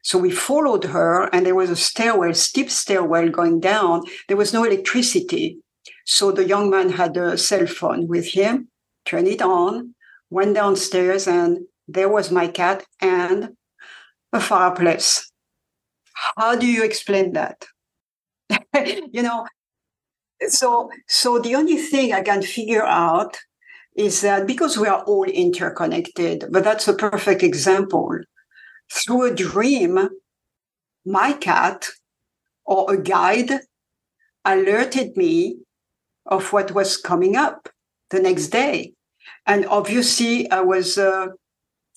[0.02, 4.02] So we followed her, and there was a stairwell, steep stairwell going down.
[4.28, 5.58] There was no electricity.
[6.06, 8.68] So the young man had a cell phone with him,
[9.04, 9.94] turned it on,
[10.30, 13.50] went downstairs, and there was my cat and
[14.32, 15.30] a fireplace.
[16.36, 17.64] How do you explain that?
[19.12, 19.46] you know,
[20.48, 23.38] so so the only thing I can figure out
[23.96, 28.20] is that because we are all interconnected, but that's a perfect example
[28.90, 30.08] through a dream,
[31.04, 31.88] my cat
[32.64, 33.60] or a guide
[34.44, 35.58] alerted me
[36.26, 37.68] of what was coming up
[38.10, 38.92] the next day.
[39.46, 41.28] And obviously, I was uh,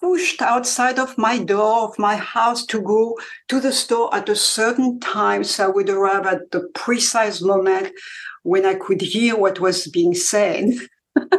[0.04, 4.36] pushed outside of my door of my house to go to the store at a
[4.36, 5.45] certain time.
[5.45, 7.93] So I would arrive at the precise moment
[8.43, 10.74] when I could hear what was being said.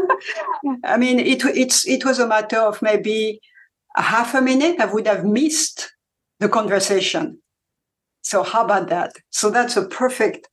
[0.84, 3.38] I mean, it, it's, it was a matter of maybe
[3.96, 5.92] a half a minute, I would have missed
[6.40, 7.38] the conversation.
[8.22, 9.12] So how about that?
[9.28, 10.48] So that's a perfect,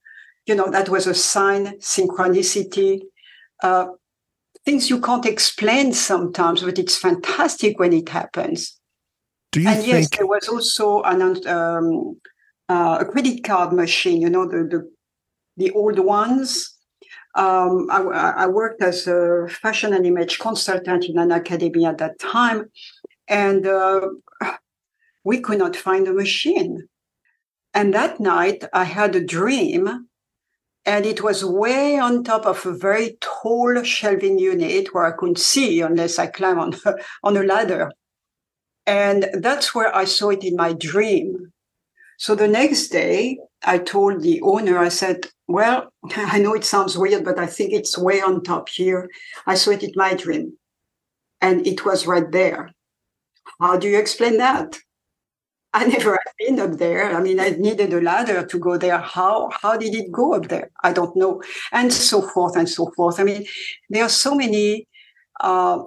[0.45, 3.03] you know, that was a sign, synchronicity,
[3.64, 3.86] uh,
[4.66, 8.80] things you can't explain sometimes, but it's fantastic when it happens.
[9.51, 12.20] Do you and think- yes, there was also an um,
[12.70, 14.22] uh, a credit card machine.
[14.22, 14.91] You know, the the,
[15.57, 16.78] the old ones.
[17.34, 18.01] Um, I,
[18.43, 22.66] I worked as a fashion and image consultant in an academy at that time,
[23.30, 24.01] and uh,
[25.24, 26.88] we could not find a machine.
[27.74, 30.07] And that night, I had a dream,
[30.86, 35.40] and it was way on top of a very tall shelving unit where I couldn't
[35.40, 36.74] see unless I climb on,
[37.24, 37.92] on a ladder.
[38.88, 41.54] And that's where I saw it in my dream.
[42.18, 46.98] So the next day, I told the owner, I said, Well, I know it sounds
[46.98, 49.10] weird, but I think it's way on top here.
[49.46, 50.54] I saw it in my dream.
[51.42, 52.72] And it was right there.
[53.60, 54.78] How do you explain that?
[55.74, 57.15] I never had been up there.
[57.15, 58.97] I mean, I needed a ladder to go there.
[58.97, 60.69] How how did it go up there?
[60.84, 61.41] I don't know,
[61.72, 63.19] and so forth and so forth.
[63.19, 63.45] I mean,
[63.89, 64.88] there are so many
[65.39, 65.84] uh,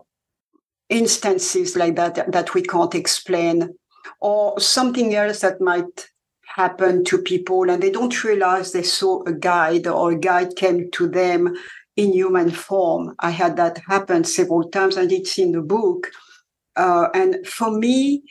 [0.88, 3.74] instances like that that we can't explain,
[4.20, 6.08] or something else that might
[6.56, 10.90] happen to people, and they don't realize they saw a guide or a guide came
[10.92, 11.54] to them
[11.96, 13.14] in human form.
[13.20, 16.10] I had that happen several times, and it's in the book.
[16.76, 18.22] Uh, and for me,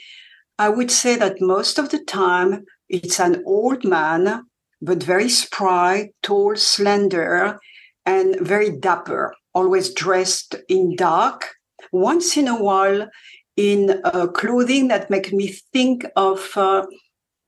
[0.57, 4.45] I would say that most of the time it's an old man,
[4.81, 7.59] but very spry, tall, slender,
[8.05, 11.55] and very dapper, always dressed in dark.
[11.91, 13.09] Once in a while,
[13.55, 16.85] in uh, clothing that make me think of uh,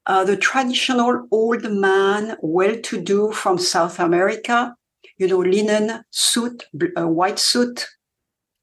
[0.06, 4.76] uh, the traditional old man, well-to-do from South America,
[5.18, 6.64] you know, linen suit,
[6.98, 7.88] uh, white suit,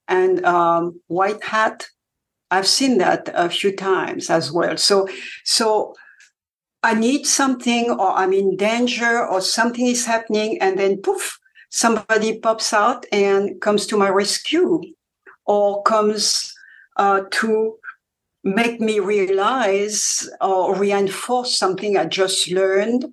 [0.08, 1.86] and um, white hat.
[2.52, 4.76] I've seen that a few times as well.
[4.76, 5.08] So,
[5.44, 5.94] so
[6.82, 11.38] I need something, or I'm in danger, or something is happening, and then poof,
[11.70, 14.80] somebody pops out and comes to my rescue,
[15.46, 16.52] or comes
[16.96, 17.78] uh, to
[18.44, 23.06] make me realize or reinforce something I just learned.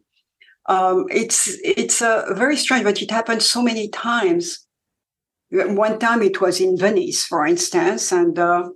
[0.65, 4.67] Um, it's it's uh, very strange, but it happens so many times.
[5.51, 8.69] One time it was in Venice, for instance, and uh,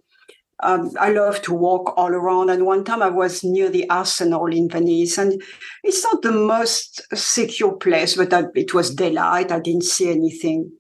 [0.62, 2.50] um, I love to walk all around.
[2.50, 5.42] And one time I was near the Arsenal in Venice, and
[5.84, 9.52] it's not the most secure place, but I, it was daylight.
[9.52, 10.72] I didn't see anything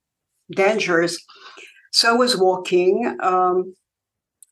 [0.55, 1.17] dangerous.
[1.91, 3.17] So I was walking.
[3.21, 3.74] Um,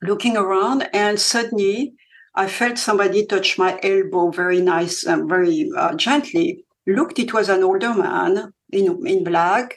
[0.02, 1.94] looking around, and suddenly
[2.36, 6.66] I felt somebody touch my elbow very nice and very uh, gently.
[6.88, 9.76] Looked, it was an older man in, in black,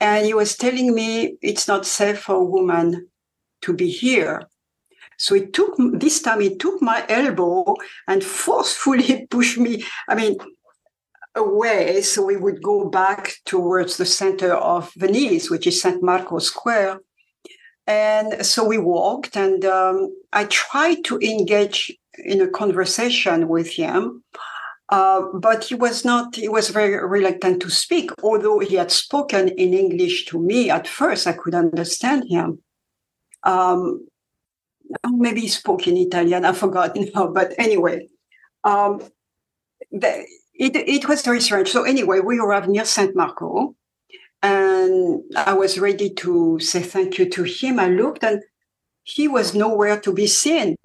[0.00, 3.08] and he was telling me it's not safe for a woman
[3.62, 4.42] to be here.
[5.18, 7.74] So it took this time he took my elbow
[8.06, 9.84] and forcefully pushed me.
[10.08, 10.36] I mean,
[11.34, 16.02] away so we would go back towards the center of Venice, which is St.
[16.02, 17.00] Marco Square.
[17.86, 24.22] And so we walked, and um, I tried to engage in a conversation with him.
[24.90, 29.48] Uh, but he was not, he was very reluctant to speak, although he had spoken
[29.48, 32.58] in English to me at first, I could understand him.
[33.42, 34.06] Um,
[35.06, 38.08] maybe he spoke in Italian, I forgot now, but anyway,
[38.64, 39.02] um,
[39.90, 41.68] the, it, it was very strange.
[41.68, 43.14] So, anyway, we arrived near St.
[43.14, 43.74] Marco,
[44.42, 47.78] and I was ready to say thank you to him.
[47.78, 48.42] I looked and
[49.02, 50.76] he was nowhere to be seen.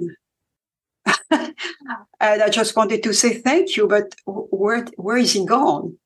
[1.29, 1.53] and
[2.19, 5.97] I just wanted to say thank you, but where, where is he gone?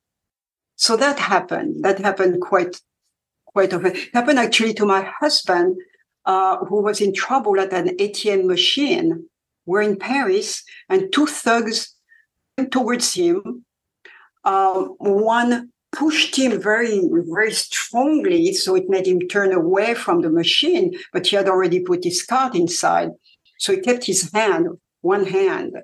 [0.76, 1.84] So that happened.
[1.84, 2.82] That happened quite,
[3.46, 3.96] quite often.
[3.96, 5.78] It happened actually to my husband,
[6.28, 9.28] uh, who was in trouble at an ATM machine.
[9.66, 11.96] We're in Paris and two thugs
[12.58, 13.66] went towards him.
[14.44, 18.54] Uh, one pushed him very, very strongly.
[18.54, 22.24] So it made him turn away from the machine, but he had already put his
[22.24, 23.12] card inside.
[23.58, 24.68] So he kept his hand,
[25.02, 25.78] one hand,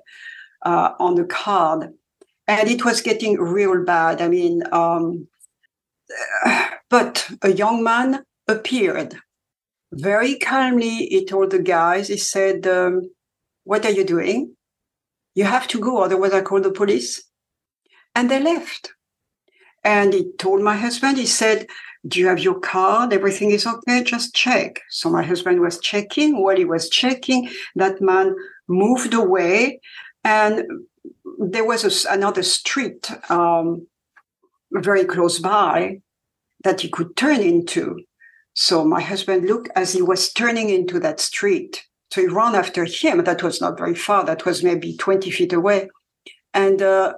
[0.62, 1.90] uh, on the card.
[2.46, 4.20] And it was getting real bad.
[4.20, 5.26] I mean, um,
[6.90, 9.16] but a young man appeared
[9.94, 11.06] very calmly.
[11.06, 13.10] He told the guys, he said, um,
[13.64, 14.56] What are you doing?
[15.34, 17.22] You have to go, otherwise I call the police.
[18.14, 18.92] And they left.
[19.82, 21.66] And he told my husband, he said,
[22.06, 23.12] Do you have your card?
[23.12, 24.02] Everything is okay?
[24.02, 24.80] Just check.
[24.90, 26.40] So my husband was checking.
[26.40, 28.34] While he was checking, that man
[28.68, 29.80] moved away.
[30.22, 30.64] And
[31.38, 33.86] there was a, another street um,
[34.72, 36.00] very close by
[36.62, 37.98] that he could turn into.
[38.54, 41.84] So my husband looked as he was turning into that street.
[42.10, 43.22] So he ran after him.
[43.24, 44.24] That was not very far.
[44.24, 45.90] That was maybe 20 feet away.
[46.52, 47.14] And uh,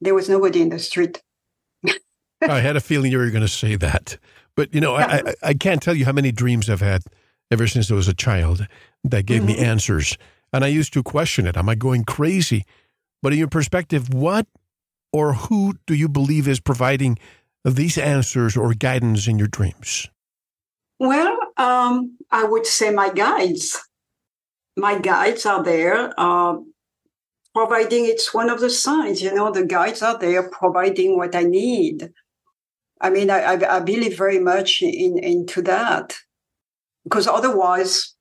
[0.00, 1.22] there was nobody in the street.
[2.42, 4.18] I had a feeling you were going to say that.
[4.56, 7.02] But, you know, I, I, I, can't tell you how many dreams I've had
[7.52, 8.66] ever since I was a child
[9.04, 9.52] that gave mm-hmm.
[9.52, 10.18] me answers.
[10.52, 11.56] And I used to question it.
[11.56, 12.64] Am I going crazy?
[13.22, 14.48] But in your perspective, what
[15.12, 17.18] or who do you believe is providing
[17.64, 20.08] these answers or guidance in your dreams?
[20.98, 23.80] Well, um, I would say my guides.
[24.76, 26.12] My guides are there.
[26.18, 26.58] Uh,
[27.54, 31.42] providing it's one of the signs, you know, the guides are there providing what I
[31.42, 32.10] need.
[33.00, 36.16] I mean, I, I, I believe very much in into that
[37.04, 38.14] because otherwise,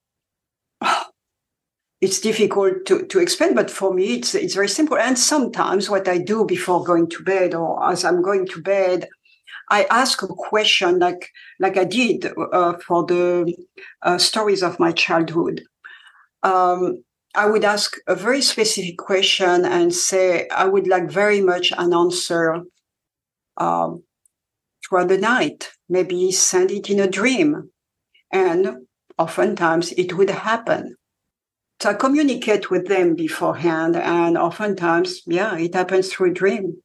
[2.01, 3.55] it's difficult to, to explain.
[3.55, 4.97] But for me, it's it's very simple.
[4.97, 9.07] And sometimes, what I do before going to bed, or as I'm going to bed,
[9.69, 13.53] I ask a question like like I did uh, for the
[14.01, 15.63] uh, stories of my childhood.
[16.43, 17.03] Um,
[17.35, 21.93] I would ask a very specific question and say I would like very much an
[21.93, 22.61] answer
[23.57, 24.03] um,
[24.83, 27.69] throughout the night, maybe send it in a dream.
[28.31, 28.87] And
[29.17, 30.95] oftentimes it would happen.
[31.79, 36.77] So I communicate with them beforehand, and oftentimes, yeah, it happens through a dream.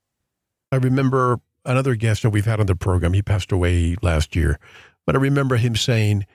[0.70, 4.58] I remember another guest that we've had on the program, he passed away last year,
[5.06, 6.26] but I remember him saying,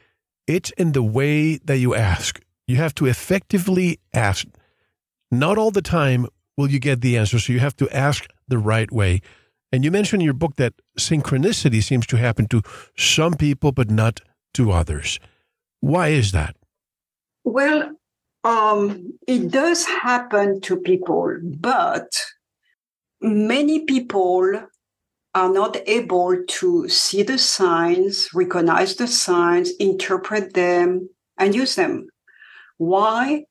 [0.45, 2.41] It's in the way that you ask.
[2.67, 4.47] You have to effectively ask.
[5.31, 8.57] Not all the time will you get the answer, so you have to ask the
[8.57, 9.21] right way.
[9.71, 12.61] And you mentioned in your book that synchronicity seems to happen to
[12.97, 14.21] some people, but not
[14.53, 15.19] to others.
[15.81, 16.55] Why is that?
[17.43, 17.91] Well,
[18.43, 22.07] um, it does happen to people, but
[23.21, 24.67] many people
[25.37, 31.07] are not able to see the signs, recognize the signs, interpret them,
[31.37, 32.07] and use them.
[32.77, 33.45] Why?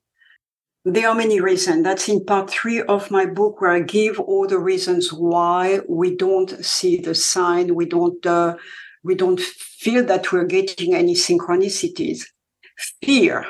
[0.85, 1.85] There are many reasons.
[1.85, 6.17] That's in part three of my book, where I give all the reasons why we
[6.17, 8.57] don't see the sign, we don't, uh,
[9.05, 12.25] we don't feel that we're getting any synchronicities.
[13.01, 13.47] Fear,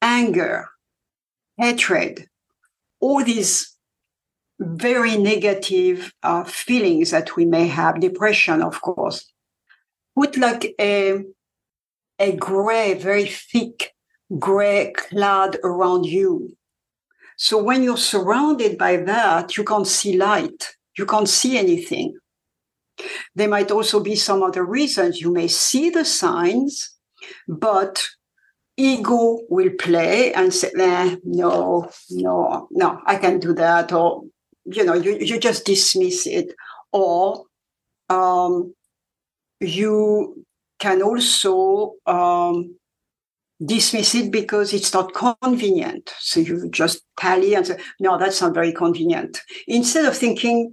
[0.00, 0.68] anger,
[1.56, 2.28] hatred,
[3.00, 3.71] all these
[4.62, 9.30] very negative uh, feelings that we may have, depression, of course,
[10.16, 11.24] put like a,
[12.18, 13.92] a gray, very thick
[14.38, 16.56] gray cloud around you.
[17.36, 20.76] So when you're surrounded by that, you can't see light.
[20.96, 22.16] You can't see anything.
[23.34, 25.20] There might also be some other reasons.
[25.20, 26.94] You may see the signs,
[27.48, 28.02] but
[28.76, 33.92] ego will play and say, eh, no, no, no, I can't do that.
[33.92, 34.22] Or,
[34.64, 36.54] you know, you, you just dismiss it.
[36.92, 37.44] Or
[38.08, 38.74] um,
[39.60, 40.44] you
[40.78, 42.76] can also um,
[43.64, 46.12] dismiss it because it's not convenient.
[46.18, 49.40] So you just tally and say, no, that's not very convenient.
[49.66, 50.72] Instead of thinking,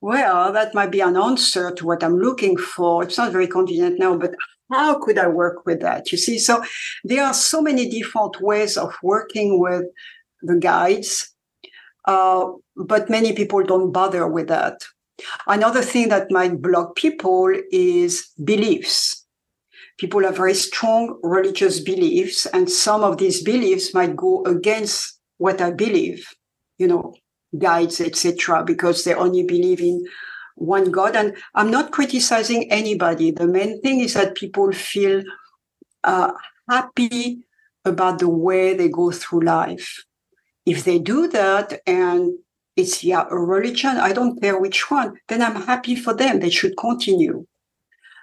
[0.00, 3.02] well, that might be an answer to what I'm looking for.
[3.02, 4.34] It's not very convenient now, but
[4.70, 6.12] how could I work with that?
[6.12, 6.62] You see, so
[7.04, 9.84] there are so many different ways of working with
[10.42, 11.34] the guides,
[12.10, 14.82] uh, but many people don't bother with that.
[15.46, 19.24] Another thing that might block people is beliefs.
[19.98, 25.60] People have very strong religious beliefs, and some of these beliefs might go against what
[25.60, 26.26] I believe,
[26.78, 27.14] you know,
[27.56, 30.04] guides, etc., because they only believe in
[30.56, 31.14] one God.
[31.14, 33.30] And I'm not criticizing anybody.
[33.30, 35.22] The main thing is that people feel
[36.02, 36.32] uh,
[36.68, 37.44] happy
[37.84, 40.02] about the way they go through life.
[40.70, 42.32] If they do that and
[42.76, 46.40] it's yeah a religion, I don't care which one, then I'm happy for them.
[46.40, 47.46] They should continue.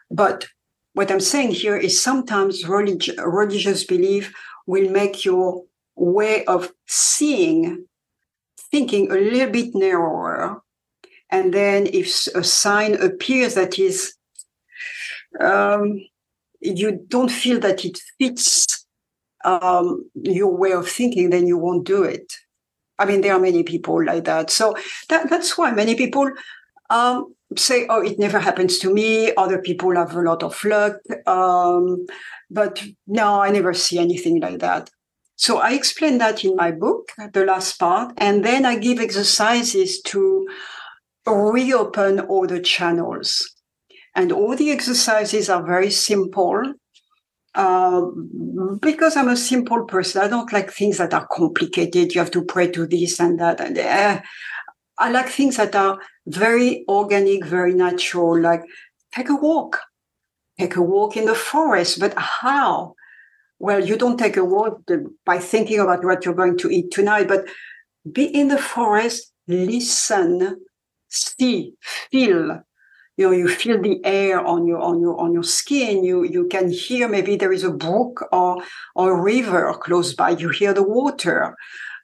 [0.10, 0.48] But
[0.94, 4.34] what I'm saying here is sometimes relig- religious belief
[4.66, 5.64] will make your
[5.96, 7.86] way of seeing,
[8.72, 10.62] thinking a little bit narrower
[11.30, 14.14] and then if a sign appears that is,
[15.40, 16.02] um,
[16.62, 18.77] you don't feel that it fits
[19.48, 22.34] um, your way of thinking, then you won't do it.
[23.00, 24.50] I mean, there are many people like that.
[24.50, 24.76] So
[25.10, 26.30] that, that's why many people
[26.90, 29.34] um, say, oh, it never happens to me.
[29.36, 30.96] Other people have a lot of luck.
[31.26, 32.06] Um,
[32.50, 34.90] but no, I never see anything like that.
[35.36, 40.02] So I explain that in my book, the last part, and then I give exercises
[40.02, 40.48] to
[41.28, 43.54] reopen all the channels.
[44.16, 46.74] And all the exercises are very simple.
[47.58, 48.06] Uh,
[48.80, 52.14] because I'm a simple person, I don't like things that are complicated.
[52.14, 53.60] You have to pray to this and that.
[53.60, 54.22] And uh,
[55.00, 58.62] I like things that are very organic, very natural, like
[59.12, 59.80] take a walk,
[60.60, 62.00] take a walk in the forest.
[62.00, 62.94] But how?
[63.58, 64.82] Well, you don't take a walk
[65.26, 67.46] by thinking about what you're going to eat tonight, but
[68.12, 70.62] be in the forest, listen
[71.10, 71.74] see,
[72.12, 72.62] feel.
[73.18, 76.04] You know, you feel the air on your on your on your skin.
[76.04, 78.64] You you can hear maybe there is a brook or
[78.96, 80.32] or a river close by.
[80.32, 81.56] You hear the water.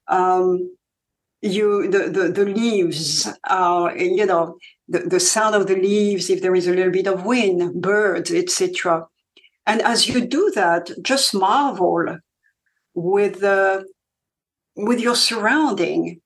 [0.07, 0.75] Um,
[1.43, 4.57] you the, the the leaves uh you know
[4.87, 8.31] the, the sound of the leaves if there is a little bit of wind birds
[8.31, 9.05] etc
[9.67, 12.17] and as you do that just marvel
[12.93, 13.85] with the
[14.77, 16.21] with your surrounding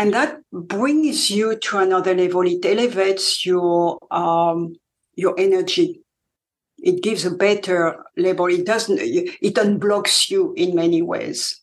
[0.00, 2.40] and that brings you to another level.
[2.46, 4.74] It elevates your um,
[5.14, 6.00] your energy.
[6.78, 8.46] It gives a better level.
[8.46, 11.60] It doesn't it unblocks you in many ways.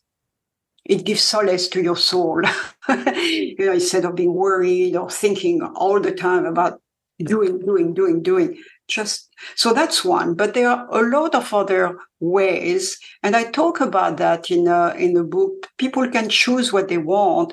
[0.84, 2.42] It gives solace to your soul.
[2.88, 6.80] You know instead of being worried or thinking all the time about
[7.18, 10.34] doing doing doing doing just so that's one.
[10.34, 12.98] But there are a lot of other ways.
[13.22, 15.68] And i talk about that in a, in the book.
[15.76, 17.52] People can choose what they want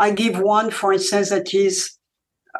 [0.00, 1.98] I give one, for instance, that is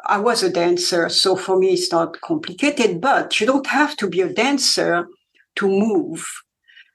[0.05, 4.07] I was a dancer, so for me it's not complicated, but you don't have to
[4.07, 5.07] be a dancer
[5.55, 6.23] to move.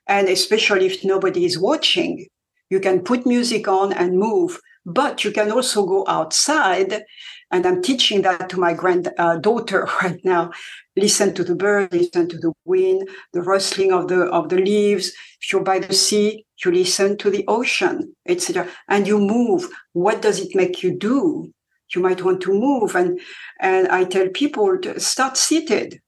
[0.06, 2.26] And especially if nobody is watching,
[2.70, 7.02] you can put music on and move, but you can also go outside.
[7.50, 10.52] And I'm teaching that to my granddaughter uh, right now.
[10.94, 15.08] Listen to the birds, listen to the wind, the rustling of the of the leaves.
[15.42, 18.68] If you're by the sea, you listen to the ocean, etc.
[18.88, 19.68] And you move.
[19.92, 21.52] What does it make you do?
[21.94, 22.96] You might want to move.
[22.96, 23.20] And,
[23.60, 26.00] and I tell people to start seated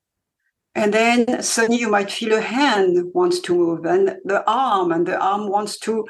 [0.74, 5.06] And then suddenly you might feel a hand wants to move and the arm, and
[5.06, 6.06] the arm wants to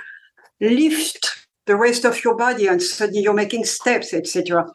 [0.60, 4.70] lift the rest of your body, and suddenly you're making steps, etc.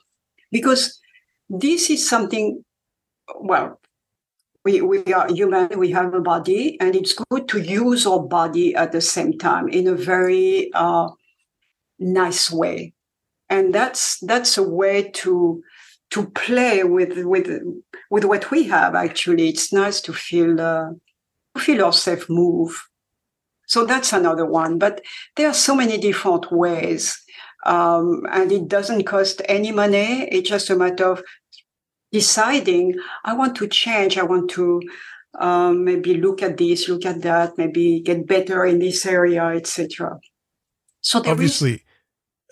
[0.51, 0.99] Because
[1.47, 2.64] this is something,
[3.39, 3.80] well,
[4.64, 8.74] we, we are human, we have a body, and it's good to use our body
[8.76, 11.09] at the same time in a very uh,
[11.99, 12.93] nice way.
[13.49, 15.61] And that's that's a way to
[16.11, 17.47] to play with with
[18.09, 18.95] with what we have.
[18.95, 20.91] Actually, it's nice to feel uh,
[21.57, 22.88] feel ourselves move.
[23.68, 24.80] So that's another one.
[24.80, 25.01] But
[25.36, 27.20] there are so many different ways.
[27.66, 30.28] Um, and it doesn't cost any money.
[30.32, 31.24] It's just a matter of
[32.14, 32.95] deciding
[33.26, 34.18] I want to change.
[34.18, 34.82] I want to
[35.39, 40.20] um, maybe look at this, look at that, maybe get better in this area, etc.
[41.01, 41.80] So obviously, is-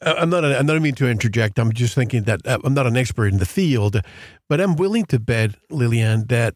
[0.01, 0.43] I'm not.
[0.43, 1.59] A, I'm not mean to interject.
[1.59, 4.01] I'm just thinking that uh, I'm not an expert in the field,
[4.49, 6.55] but I'm willing to bet, Liliane, that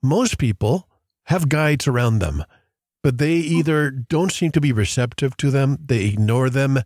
[0.00, 0.88] most people
[1.24, 2.44] have guides around them,
[3.02, 6.78] but they either don't seem to be receptive to them, they ignore them,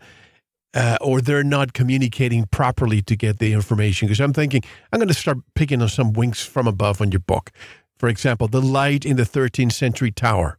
[0.75, 4.07] uh, or they're not communicating properly to get the information.
[4.07, 4.63] Because I'm thinking
[4.93, 7.51] I'm going to start picking on some winks from above on your book.
[7.97, 10.59] For example, the light in the 13th century tower.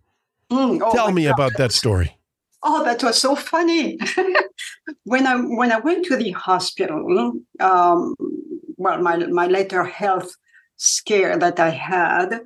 [0.51, 1.33] Mm, oh Tell me God.
[1.33, 2.17] about that story.
[2.61, 3.97] Oh, that was so funny.
[5.03, 8.15] when I when I went to the hospital, um,
[8.75, 10.35] well, my my later health
[10.75, 12.41] scare that I had,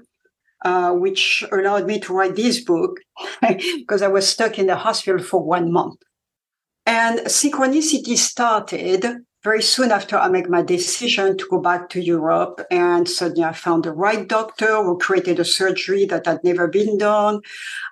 [0.63, 2.99] uh, which allowed me to write this book,
[3.41, 5.99] because I was stuck in the hospital for one month.
[6.85, 9.05] And synchronicity started
[9.43, 12.61] very soon after I made my decision to go back to Europe.
[12.71, 16.97] And suddenly I found the right doctor who created a surgery that had never been
[16.97, 17.41] done.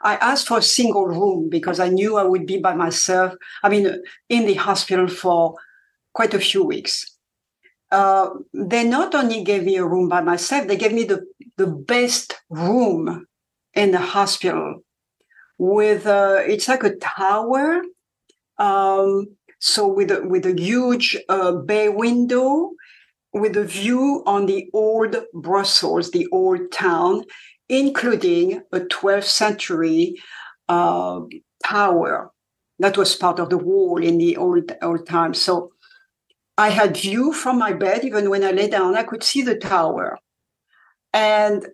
[0.02, 3.34] I asked for a single room because I knew I would be by myself.
[3.64, 5.56] I mean, in the hospital for
[6.14, 7.06] quite a few weeks.
[7.92, 11.26] Uh, they not only gave me a room by myself, they gave me the,
[11.58, 13.28] the best room
[13.74, 14.84] in the hospital
[15.58, 17.82] with, uh, it's like a tower.
[18.58, 22.72] Um, so with a, with a huge uh, bay window,
[23.34, 27.24] with a view on the old Brussels, the old town,
[27.70, 30.16] including a 12th century
[30.68, 31.22] uh,
[31.64, 32.32] tower
[32.80, 35.34] that was part of the wall in the old old time.
[35.34, 35.72] So
[36.58, 38.04] I had view from my bed.
[38.04, 40.18] Even when I lay down, I could see the tower.
[41.14, 41.68] And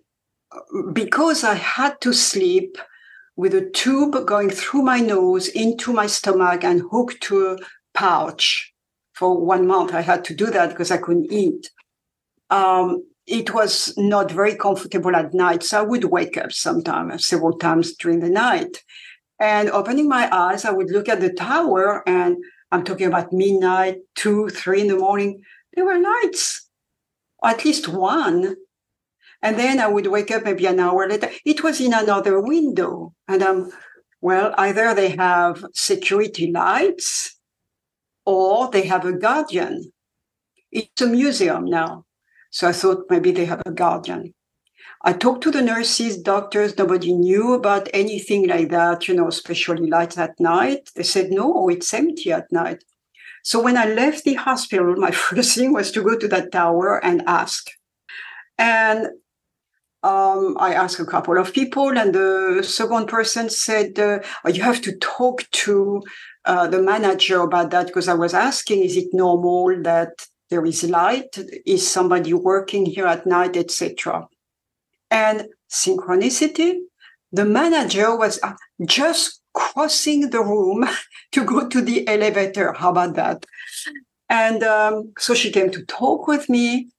[0.92, 2.76] because I had to sleep
[3.38, 7.56] with a tube going through my nose into my stomach and hooked to a
[7.94, 8.74] pouch
[9.12, 9.94] for one month.
[9.94, 11.70] I had to do that because I couldn't eat.
[12.50, 15.62] Um, it was not very comfortable at night.
[15.62, 18.82] So I would wake up sometimes, several times during the night.
[19.38, 22.38] And opening my eyes, I would look at the tower and
[22.72, 25.42] I'm talking about midnight, two, three in the morning.
[25.74, 26.68] There were lights,
[27.44, 28.56] at least one.
[29.42, 31.30] And then I would wake up maybe an hour later.
[31.44, 33.14] It was in another window.
[33.28, 33.70] And I'm,
[34.20, 37.36] well, either they have security lights
[38.26, 39.92] or they have a guardian.
[40.72, 42.04] It's a museum now.
[42.50, 44.34] So I thought maybe they have a guardian.
[45.02, 49.88] I talked to the nurses, doctors, nobody knew about anything like that, you know, especially
[49.88, 50.90] lights at night.
[50.96, 52.82] They said, no, it's empty at night.
[53.44, 57.02] So when I left the hospital, my first thing was to go to that tower
[57.04, 57.70] and ask.
[58.58, 59.08] And
[60.02, 64.80] um, I asked a couple of people, and the second person said, uh, You have
[64.82, 66.02] to talk to
[66.44, 70.84] uh, the manager about that because I was asking, is it normal that there is
[70.84, 71.36] light?
[71.66, 74.28] Is somebody working here at night, etc.
[75.10, 76.78] And synchronicity,
[77.32, 78.54] the manager was uh,
[78.86, 80.88] just crossing the room
[81.32, 82.72] to go to the elevator.
[82.72, 83.44] How about that?
[84.30, 86.90] And um, so she came to talk with me,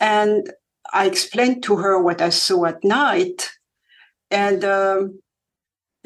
[0.00, 0.50] and
[0.92, 3.50] I explained to her what I saw at night.
[4.30, 5.20] And um,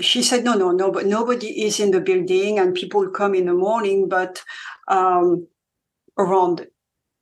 [0.01, 3.47] she said, no, no, no, but nobody is in the building and people come in
[3.47, 4.43] the morning, but
[4.89, 5.47] um,
[6.19, 6.67] around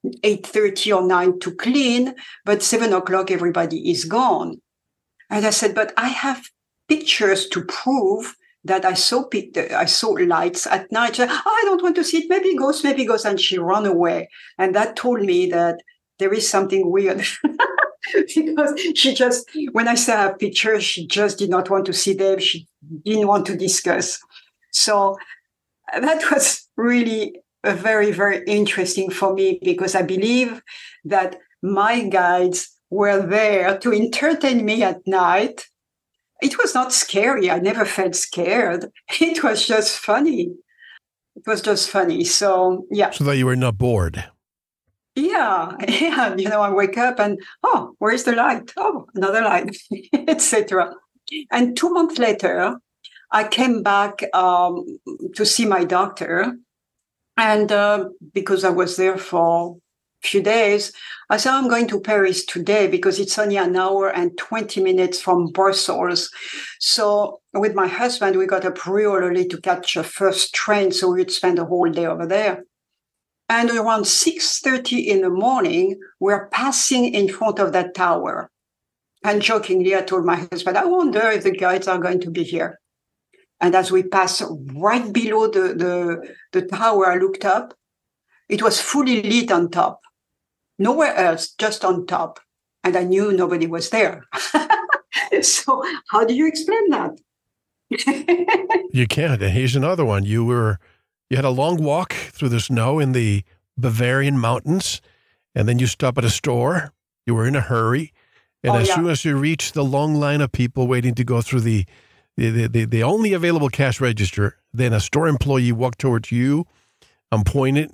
[0.05, 4.61] 8.30 or 9 to clean, but 7 o'clock everybody is gone.
[5.31, 6.45] And I said, but I have
[6.89, 9.25] pictures to prove that I saw
[9.73, 11.21] I saw lights at night.
[11.21, 12.31] Oh, I don't want to see it.
[12.31, 13.27] Maybe ghosts, maybe ghosts.
[13.27, 14.31] And she ran away.
[14.59, 15.81] And that told me that
[16.19, 17.25] there is something weird.
[18.35, 22.15] because she just, when I saw her pictures, she just did not want to see
[22.15, 22.39] them.
[22.39, 22.69] She
[23.05, 24.21] didn't want to discuss.
[24.73, 25.17] So
[25.93, 30.61] that was really very, very interesting for me because I believe
[31.05, 35.67] that my guides were there to entertain me at night.
[36.43, 37.51] It was not scary.
[37.51, 38.91] I never felt scared.
[39.21, 40.53] It was just funny.
[41.37, 42.25] It was just funny.
[42.25, 43.11] So, yeah.
[43.11, 44.25] So that you were not bored.
[45.15, 46.35] Yeah, yeah.
[46.37, 48.73] You know, I wake up and oh, where's the light?
[48.77, 49.77] Oh, another light,
[50.29, 50.95] etc.
[51.51, 52.77] And two months later,
[53.31, 54.85] I came back um,
[55.35, 56.55] to see my doctor,
[57.37, 59.79] and uh, because I was there for
[60.25, 60.93] a few days,
[61.31, 65.21] I said I'm going to Paris today because it's only an hour and twenty minutes
[65.21, 66.31] from Brussels.
[66.81, 71.13] So with my husband, we got up real early to catch a first train, so
[71.13, 72.65] we'd spend a whole day over there.
[73.49, 78.51] And around 6.30 in the morning, we're passing in front of that tower.
[79.23, 82.43] And jokingly, I told my husband, I wonder if the guides are going to be
[82.43, 82.81] here.
[83.61, 84.43] And as we passed
[84.75, 87.75] right below the, the, the tower, I looked up.
[88.49, 90.01] It was fully lit on top.
[90.79, 92.41] Nowhere else, just on top.
[92.83, 94.25] And I knew nobody was there.
[95.43, 97.19] so how do you explain that?
[98.93, 99.41] you can't.
[99.41, 100.25] Here's another one.
[100.25, 100.79] You were
[101.35, 103.43] you had a long walk through the snow in the
[103.77, 105.03] Bavarian mountains,
[105.53, 106.93] and then you stop at a store.
[107.27, 108.13] You were in a hurry.
[108.63, 108.95] And oh, as yeah.
[108.95, 111.87] soon as you reach the long line of people waiting to go through the
[112.37, 116.67] the, the, the only available cash register, then a store employee walked towards you
[117.33, 117.91] and pointed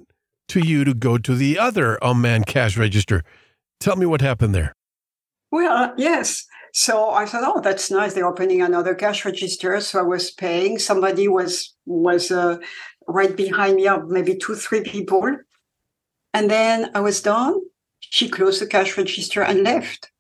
[0.49, 3.23] to you to go to the other unmanned cash register.
[3.81, 4.75] Tell me what happened there.
[5.51, 6.47] Well, yes.
[6.73, 8.15] So I thought, oh, that's nice.
[8.15, 9.81] They're opening another cash register.
[9.81, 10.79] So I was paying.
[10.79, 12.59] Somebody was was uh,
[13.11, 15.37] right behind me, are maybe two, three people.
[16.33, 17.61] And then I was done.
[18.01, 20.11] She closed the cash register and left.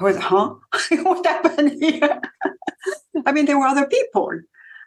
[0.00, 0.54] I was, huh?
[0.90, 2.20] what happened here?
[3.26, 4.30] I mean, there were other people.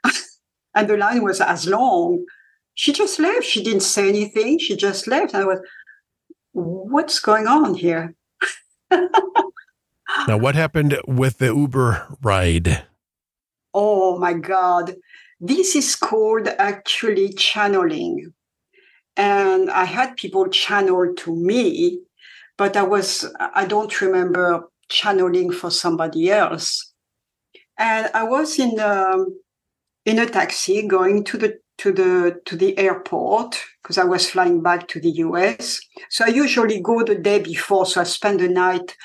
[0.75, 2.25] and the line was as long.
[2.73, 3.43] She just left.
[3.43, 4.59] She didn't say anything.
[4.59, 5.35] She just left.
[5.35, 5.59] I was,
[6.53, 8.15] what's going on here?
[8.89, 12.85] now, what happened with the Uber ride?
[13.73, 14.95] Oh my God.
[15.43, 18.31] This is called actually channeling.
[19.17, 21.99] And I had people channel to me,
[22.57, 26.93] but I was, I don't remember channeling for somebody else.
[27.79, 29.35] And I was in, um,
[30.05, 34.61] in a taxi going to the to the to the airport because I was flying
[34.61, 35.79] back to the US.
[36.11, 38.95] So I usually go the day before, so I spend the night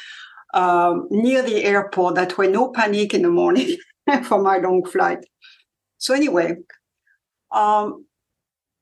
[0.52, 2.16] um, near the airport.
[2.16, 3.78] That way, no panic in the morning
[4.24, 5.24] for my long flight.
[5.98, 6.56] So anyway,
[7.50, 8.06] um,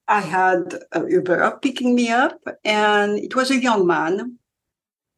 [0.09, 4.39] I had a Uber picking me up, and it was a young man,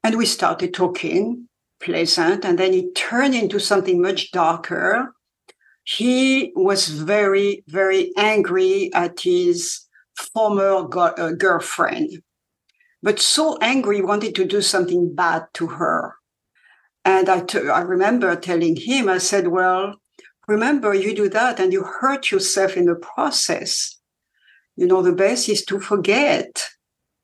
[0.05, 1.49] and we started talking,
[1.80, 5.14] pleasant, and then it turned into something much darker.
[5.84, 9.80] He was very, very angry at his
[10.32, 12.22] former go- uh, girlfriend,
[13.03, 16.14] but so angry, he wanted to do something bad to her.
[17.05, 20.01] And I, t- I remember telling him, I said, Well,
[20.47, 23.99] remember you do that and you hurt yourself in the process.
[24.76, 26.62] You know the best is to forget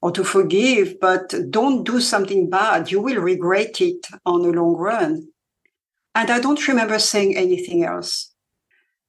[0.00, 2.90] or to forgive but don't do something bad.
[2.90, 5.28] You will regret it on the long run.
[6.14, 8.32] And i don't remember saying anything else.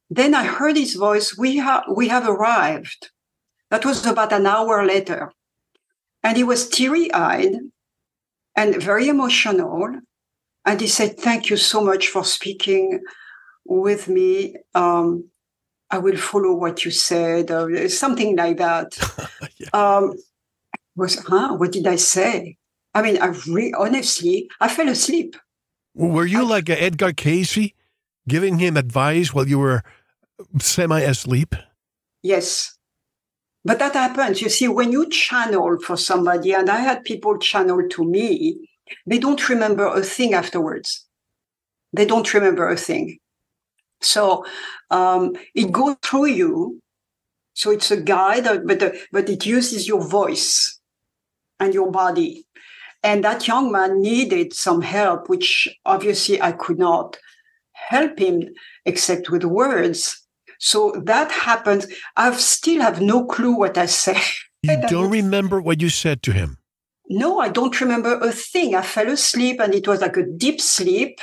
[0.10, 3.10] Then i heard his voice we have we have arrived.
[3.72, 5.32] That was about an hour later.
[6.22, 7.56] And he was teary-eyed
[8.56, 10.00] and very emotional.
[10.66, 13.02] And he said thank you so much for speaking
[13.66, 14.56] with me.
[14.74, 15.30] Um,
[15.90, 18.98] I will follow what you said, or something like that.
[19.58, 19.70] yeah.
[19.74, 20.14] um,
[20.96, 21.56] was huh?
[21.56, 22.58] What did I say?
[22.94, 25.36] I mean, I re- honestly, I fell asleep.
[25.96, 27.74] Were you I, like Edgar Cayce,
[28.28, 29.84] giving him advice while you were
[30.60, 31.56] semi asleep?
[32.22, 32.78] Yes,
[33.66, 34.42] but that happens.
[34.42, 38.70] You see, when you channel for somebody, and I had people channel to me,
[39.06, 41.06] they don't remember a thing afterwards.
[41.94, 43.20] They don't remember a thing.
[44.06, 44.46] So
[44.90, 46.80] um, it goes through you.
[47.54, 50.80] So it's a guide, but uh, but it uses your voice
[51.60, 52.46] and your body.
[53.04, 57.18] And that young man needed some help, which obviously I could not
[57.74, 58.50] help him
[58.86, 60.26] except with words.
[60.60, 61.86] So that happened.
[62.16, 64.22] I still have no clue what I said.
[64.66, 66.58] You don't remember what you said to him?
[67.10, 68.76] No, I don't remember a thing.
[68.76, 71.20] I fell asleep and it was like a deep sleep.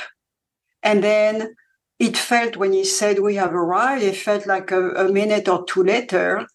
[0.83, 1.55] And then
[2.01, 5.63] it felt when he said we have arrived, it felt like a, a minute or
[5.65, 6.47] two later.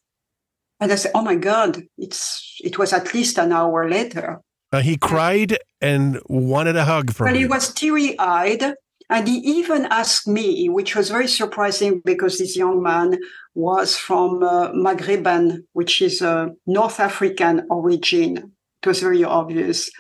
[0.81, 4.41] And I said, "Oh my God, it's it was at least an hour later."
[4.73, 7.27] Uh, he cried and wanted a hug from.
[7.27, 7.43] Well, you.
[7.43, 8.75] he was teary-eyed,
[9.09, 13.17] and he even asked me, which was very surprising because this young man
[13.55, 18.53] was from uh, Maghrebin, which is a North African origin.
[18.83, 19.91] It was very obvious.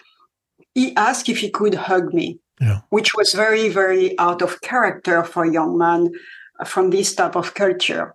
[0.74, 2.80] He asked if he could hug me yeah.
[2.90, 6.10] which was very, very out of character for a young man
[6.64, 8.14] from this type of culture.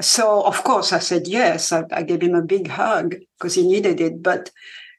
[0.00, 1.70] So, of course, I said yes.
[1.70, 4.22] I, I gave him a big hug because he needed it.
[4.22, 4.50] But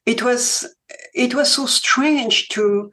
[0.06, 0.68] it was
[1.14, 2.92] it was so strange to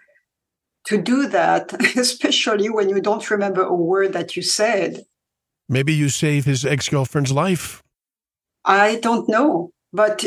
[0.86, 5.04] to do that, especially when you don't remember a word that you said.
[5.68, 7.82] Maybe you saved his ex girlfriend's life.
[8.64, 10.24] I don't know, but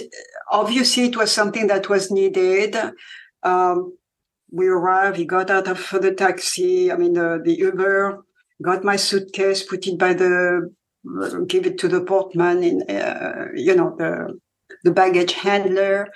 [0.52, 2.76] obviously it was something that was needed.
[3.44, 3.98] Um,
[4.54, 5.18] we arrived.
[5.18, 6.92] He got out of the taxi.
[6.92, 8.24] I mean, the, the Uber
[8.62, 10.72] got my suitcase, put it by the,
[11.48, 14.40] give it to the portman in, uh, you know, the
[14.84, 16.08] the baggage handler,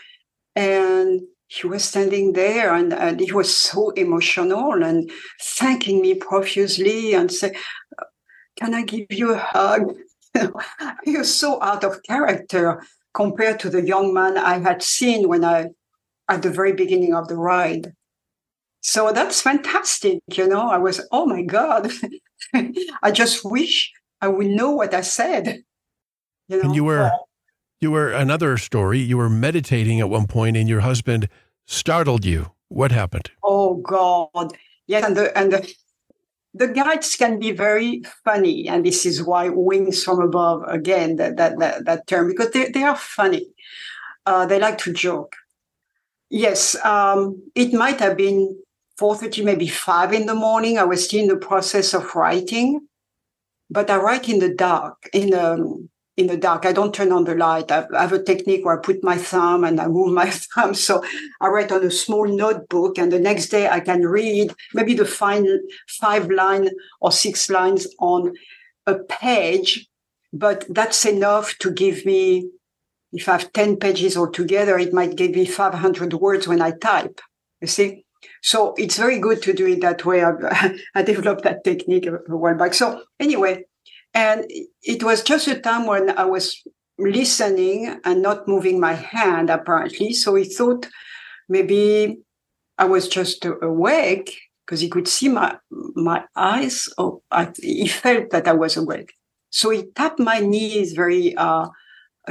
[0.55, 5.09] and he was standing there and, and he was so emotional and
[5.41, 7.53] thanking me profusely and say,
[8.59, 9.93] "Can I give you a hug?"
[11.05, 12.83] was so out of character
[13.13, 15.69] compared to the young man I had seen when I
[16.29, 17.93] at the very beginning of the ride.
[18.87, 20.69] So that's fantastic, you know.
[20.69, 21.91] I was, oh my God,
[23.03, 25.63] I just wish I would know what I said.
[26.47, 26.63] You know?
[26.63, 27.11] And you were,
[27.81, 28.99] you were another story.
[28.99, 31.27] You were meditating at one point, and your husband
[31.65, 32.51] startled you.
[32.69, 33.29] What happened?
[33.43, 34.55] Oh God,
[34.87, 35.73] yes, and the and the
[36.53, 41.35] the guides can be very funny, and this is why winks from above again that
[41.35, 43.47] that that, that term because they they are funny.
[44.25, 45.35] Uh, they like to joke.
[46.29, 48.57] Yes, um, it might have been
[48.99, 50.77] 4.30, maybe 5 in the morning.
[50.77, 52.87] I was still in the process of writing,
[53.69, 56.65] but I write in the dark, in um, in the dark.
[56.65, 57.71] I don't turn on the light.
[57.71, 60.73] I have a technique where I put my thumb and I move my thumb.
[60.73, 61.03] So
[61.39, 65.05] I write on a small notebook, and the next day I can read maybe the
[65.05, 66.69] final five line
[66.99, 68.33] or six lines on
[68.87, 69.87] a page,
[70.33, 72.49] but that's enough to give me.
[73.13, 77.21] If I have 10 pages altogether, it might give me 500 words when I type.
[77.61, 78.05] You see?
[78.41, 80.23] So it's very good to do it that way.
[80.23, 82.73] I, I developed that technique a, while back.
[82.73, 83.63] So anyway,
[84.13, 84.45] and
[84.81, 86.61] it was just a time when I was
[86.97, 90.13] listening and not moving my hand, apparently.
[90.13, 90.87] So he thought
[91.49, 92.19] maybe
[92.77, 95.57] I was just awake because he could see my
[95.95, 96.89] my eyes.
[96.97, 99.13] Oh, I, he felt that I was awake.
[99.49, 101.67] So he tapped my knees very uh,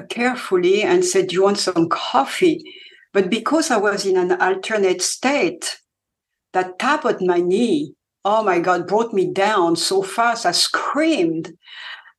[0.08, 2.62] carefully and said, "Do you want some coffee?"
[3.16, 5.78] But because I was in an alternate state,
[6.52, 7.94] that tap at my knee,
[8.26, 10.44] oh my God, brought me down so fast.
[10.44, 11.56] I screamed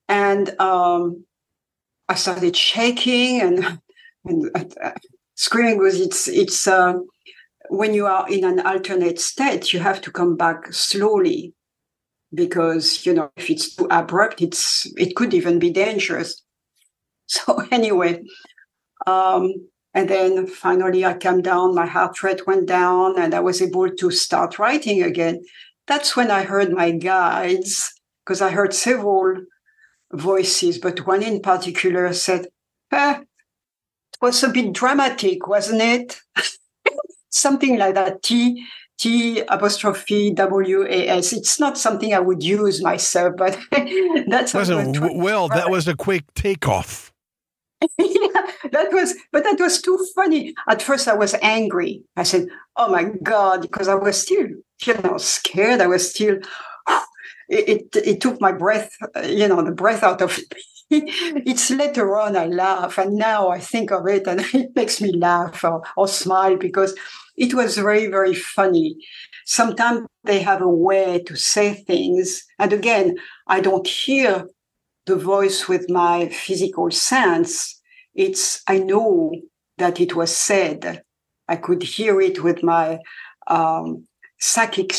[0.09, 1.23] and um,
[2.09, 3.79] I started shaking and,
[4.25, 4.93] and uh,
[5.35, 6.93] screaming because it's, it's, uh,
[7.69, 11.53] when you are in an alternate state, you have to come back slowly
[12.33, 16.41] because, you know, if it's too abrupt, it's, it could even be dangerous.
[17.29, 18.23] So anyway,
[19.05, 19.53] um,
[19.97, 23.89] and then finally, I came down, my heart rate went down, and I was able
[23.89, 25.43] to start writing again.
[25.87, 29.37] That's when I heard my guides, because I heard several
[30.13, 32.45] voices, but one in particular said,
[32.91, 36.21] eh, It was a bit dramatic, wasn't it?
[37.31, 38.21] something like that.
[38.21, 38.63] T
[38.99, 41.33] T apostrophe W A S.
[41.33, 43.57] It's not something I would use myself, but
[44.27, 45.47] that's wasn't well.
[45.47, 47.11] That was a quick takeoff.
[47.99, 50.53] yeah, that was, but that was too funny.
[50.67, 52.03] At first, I was angry.
[52.15, 54.47] I said, "Oh my god," because I was still,
[54.86, 55.82] you know, scared.
[55.82, 56.38] I was still.
[57.49, 58.91] It, it, it took my breath,
[59.23, 60.53] you know, the breath out of it.
[61.47, 65.13] it's later on I laugh, and now I think of it, and it makes me
[65.13, 66.93] laugh or, or smile because
[67.38, 68.97] it was very, very funny.
[69.45, 73.15] Sometimes they have a way to say things, and again,
[73.47, 74.45] I don't hear
[75.08, 77.82] the voice with my physical sense.
[78.14, 79.34] It's, I know
[79.78, 81.01] that it was said.
[81.47, 82.99] I could hear it with my
[83.47, 84.05] um,
[84.39, 84.93] psychic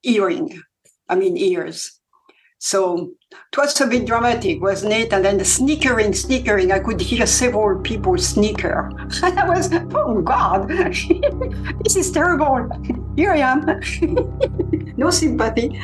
[0.00, 0.62] hearing,
[1.08, 1.98] I mean, ears.
[2.58, 5.12] So it was a bit dramatic, wasn't it?
[5.12, 8.92] And then the snickering, snickering, I could hear several people snicker.
[9.24, 10.68] And I was, oh God,
[11.82, 12.68] this is terrible.
[13.16, 13.80] Here I am.
[14.96, 15.80] no sympathy.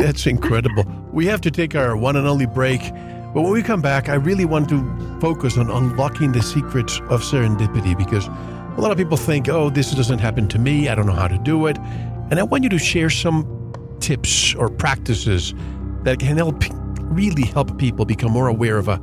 [0.00, 0.99] That's incredible.
[1.12, 2.80] We have to take our one and only break.
[3.32, 7.22] But when we come back, I really want to focus on unlocking the secrets of
[7.22, 10.88] serendipity because a lot of people think, oh, this doesn't happen to me.
[10.88, 11.78] I don't know how to do it.
[12.30, 13.44] And I want you to share some
[14.00, 15.54] tips or practices
[16.02, 16.62] that can help
[17.10, 19.00] really help people become more aware of a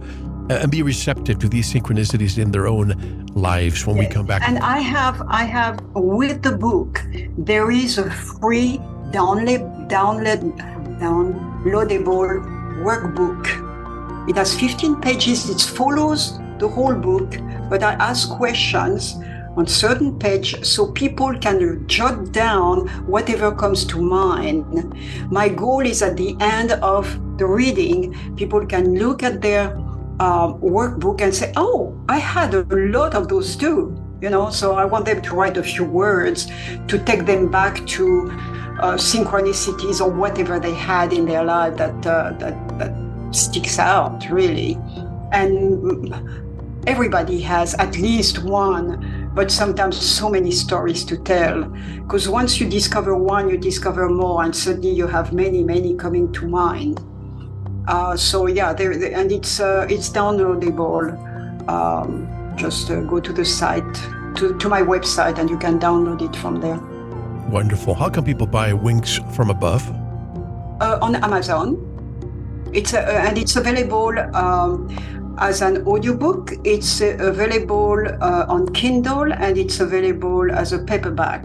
[0.49, 4.08] and be receptive to these synchronicities in their own lives when yes.
[4.08, 4.41] we come back.
[4.47, 7.03] And I have I have with the book
[7.38, 8.78] there is a free
[9.12, 10.55] download download
[11.64, 12.43] downloadable
[12.84, 14.30] workbook.
[14.30, 15.49] It has 15 pages.
[15.49, 17.36] It follows the whole book,
[17.70, 19.16] but I ask questions
[19.55, 24.93] on certain page so people can jot down whatever comes to mind.
[25.32, 29.76] My goal is at the end of the reading, people can look at their
[30.20, 34.49] uh, workbook and say, "Oh, I had a lot of those too." you know.
[34.49, 36.47] So I want them to write a few words
[36.88, 38.32] to take them back to
[38.80, 42.93] uh, synchronicities or whatever they had in their life that uh, that that
[43.32, 44.78] sticks out really,
[45.32, 46.13] and
[46.88, 51.63] everybody has at least one, but sometimes so many stories to tell.
[52.03, 56.32] Because once you discover one, you discover more, and suddenly you have many, many coming
[56.34, 57.01] to mind.
[57.88, 61.13] Uh, so yeah, there, and it's uh, it's downloadable.
[61.69, 63.93] Um, just uh, go to the site,
[64.36, 66.80] to, to my website, and you can download it from there.
[67.50, 67.93] Wonderful.
[67.93, 69.88] How can people buy Winks from Above?
[70.82, 71.84] Uh, on Amazon.
[72.74, 74.18] It's uh, and it's available.
[74.36, 74.89] Um,
[75.39, 76.54] as an audiobook.
[76.64, 81.43] It's uh, available uh, on Kindle and it's available as a paperback.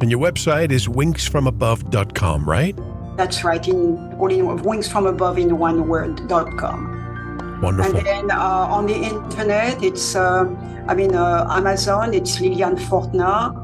[0.00, 2.76] And your website is winksfromabove.com, right?
[3.16, 7.60] That's right, in all in winks from above in one word.com.
[7.62, 7.96] Wonderful.
[7.96, 10.44] And then uh, on the internet, it's, uh,
[10.88, 13.54] I mean, uh, Amazon, it's Liliane Fortna,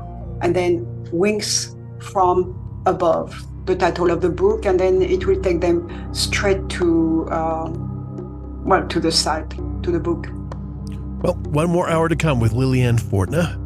[0.43, 2.55] and then Winks from
[2.87, 3.35] Above,
[3.67, 7.71] the title of the book, and then it will take them straight to uh,
[8.69, 9.51] well, to the site,
[9.83, 10.27] to the book.
[11.23, 13.57] Well, one more hour to come with Liliane Fortna.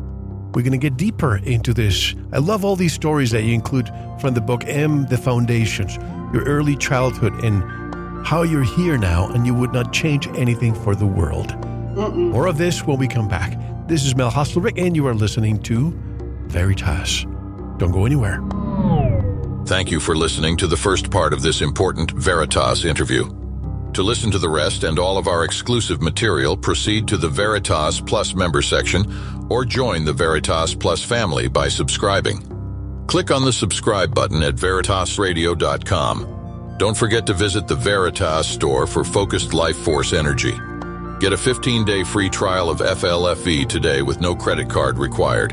[0.54, 2.14] We're going to get deeper into this.
[2.32, 3.90] I love all these stories that you include
[4.20, 5.96] from the book M, The Foundations,
[6.32, 7.62] your early childhood, and
[8.24, 11.48] how you're here now and you would not change anything for the world.
[11.48, 12.30] Mm-mm.
[12.30, 13.58] More of this when we come back.
[13.88, 15.90] This is Mel Hostelrick, and you are listening to
[16.46, 17.26] Veritas.
[17.82, 18.40] Don't go anywhere.
[19.66, 23.24] Thank you for listening to the first part of this important Veritas interview.
[23.94, 28.00] To listen to the rest and all of our exclusive material, proceed to the Veritas
[28.00, 29.04] Plus member section
[29.50, 33.04] or join the Veritas Plus family by subscribing.
[33.08, 36.76] Click on the subscribe button at veritasradio.com.
[36.78, 40.52] Don't forget to visit the Veritas store for focused life force energy.
[41.18, 45.52] Get a 15-day free trial of FLFE today with no credit card required.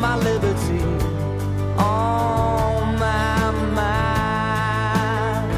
[0.00, 0.82] my liberty
[1.78, 5.52] on my mind.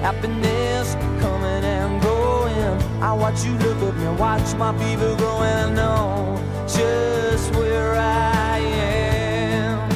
[0.00, 3.02] Happiness coming and going.
[3.02, 7.94] I watch you look at me, watch my fever grow, and I know just where
[7.94, 9.88] I am.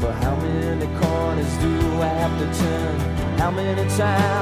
[0.00, 2.98] But how many corners do I have to turn?
[3.38, 4.35] How many times?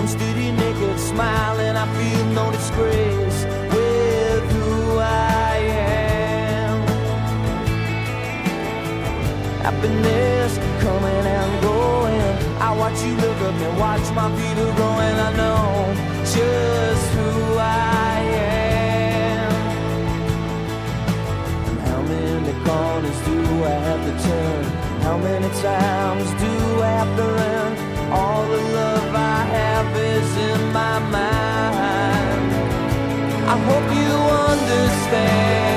[0.00, 6.80] I'm studio naked, smiling, I feel no disgrace with who I am.
[9.60, 12.32] Happiness coming and going.
[12.62, 15.16] I watch you look up and watch my feet are growing.
[15.28, 15.92] I know
[16.24, 18.20] just who I
[18.56, 19.52] am.
[21.68, 24.64] And how many corners do I have to turn?
[25.02, 26.49] How many times do
[35.10, 35.69] mistério.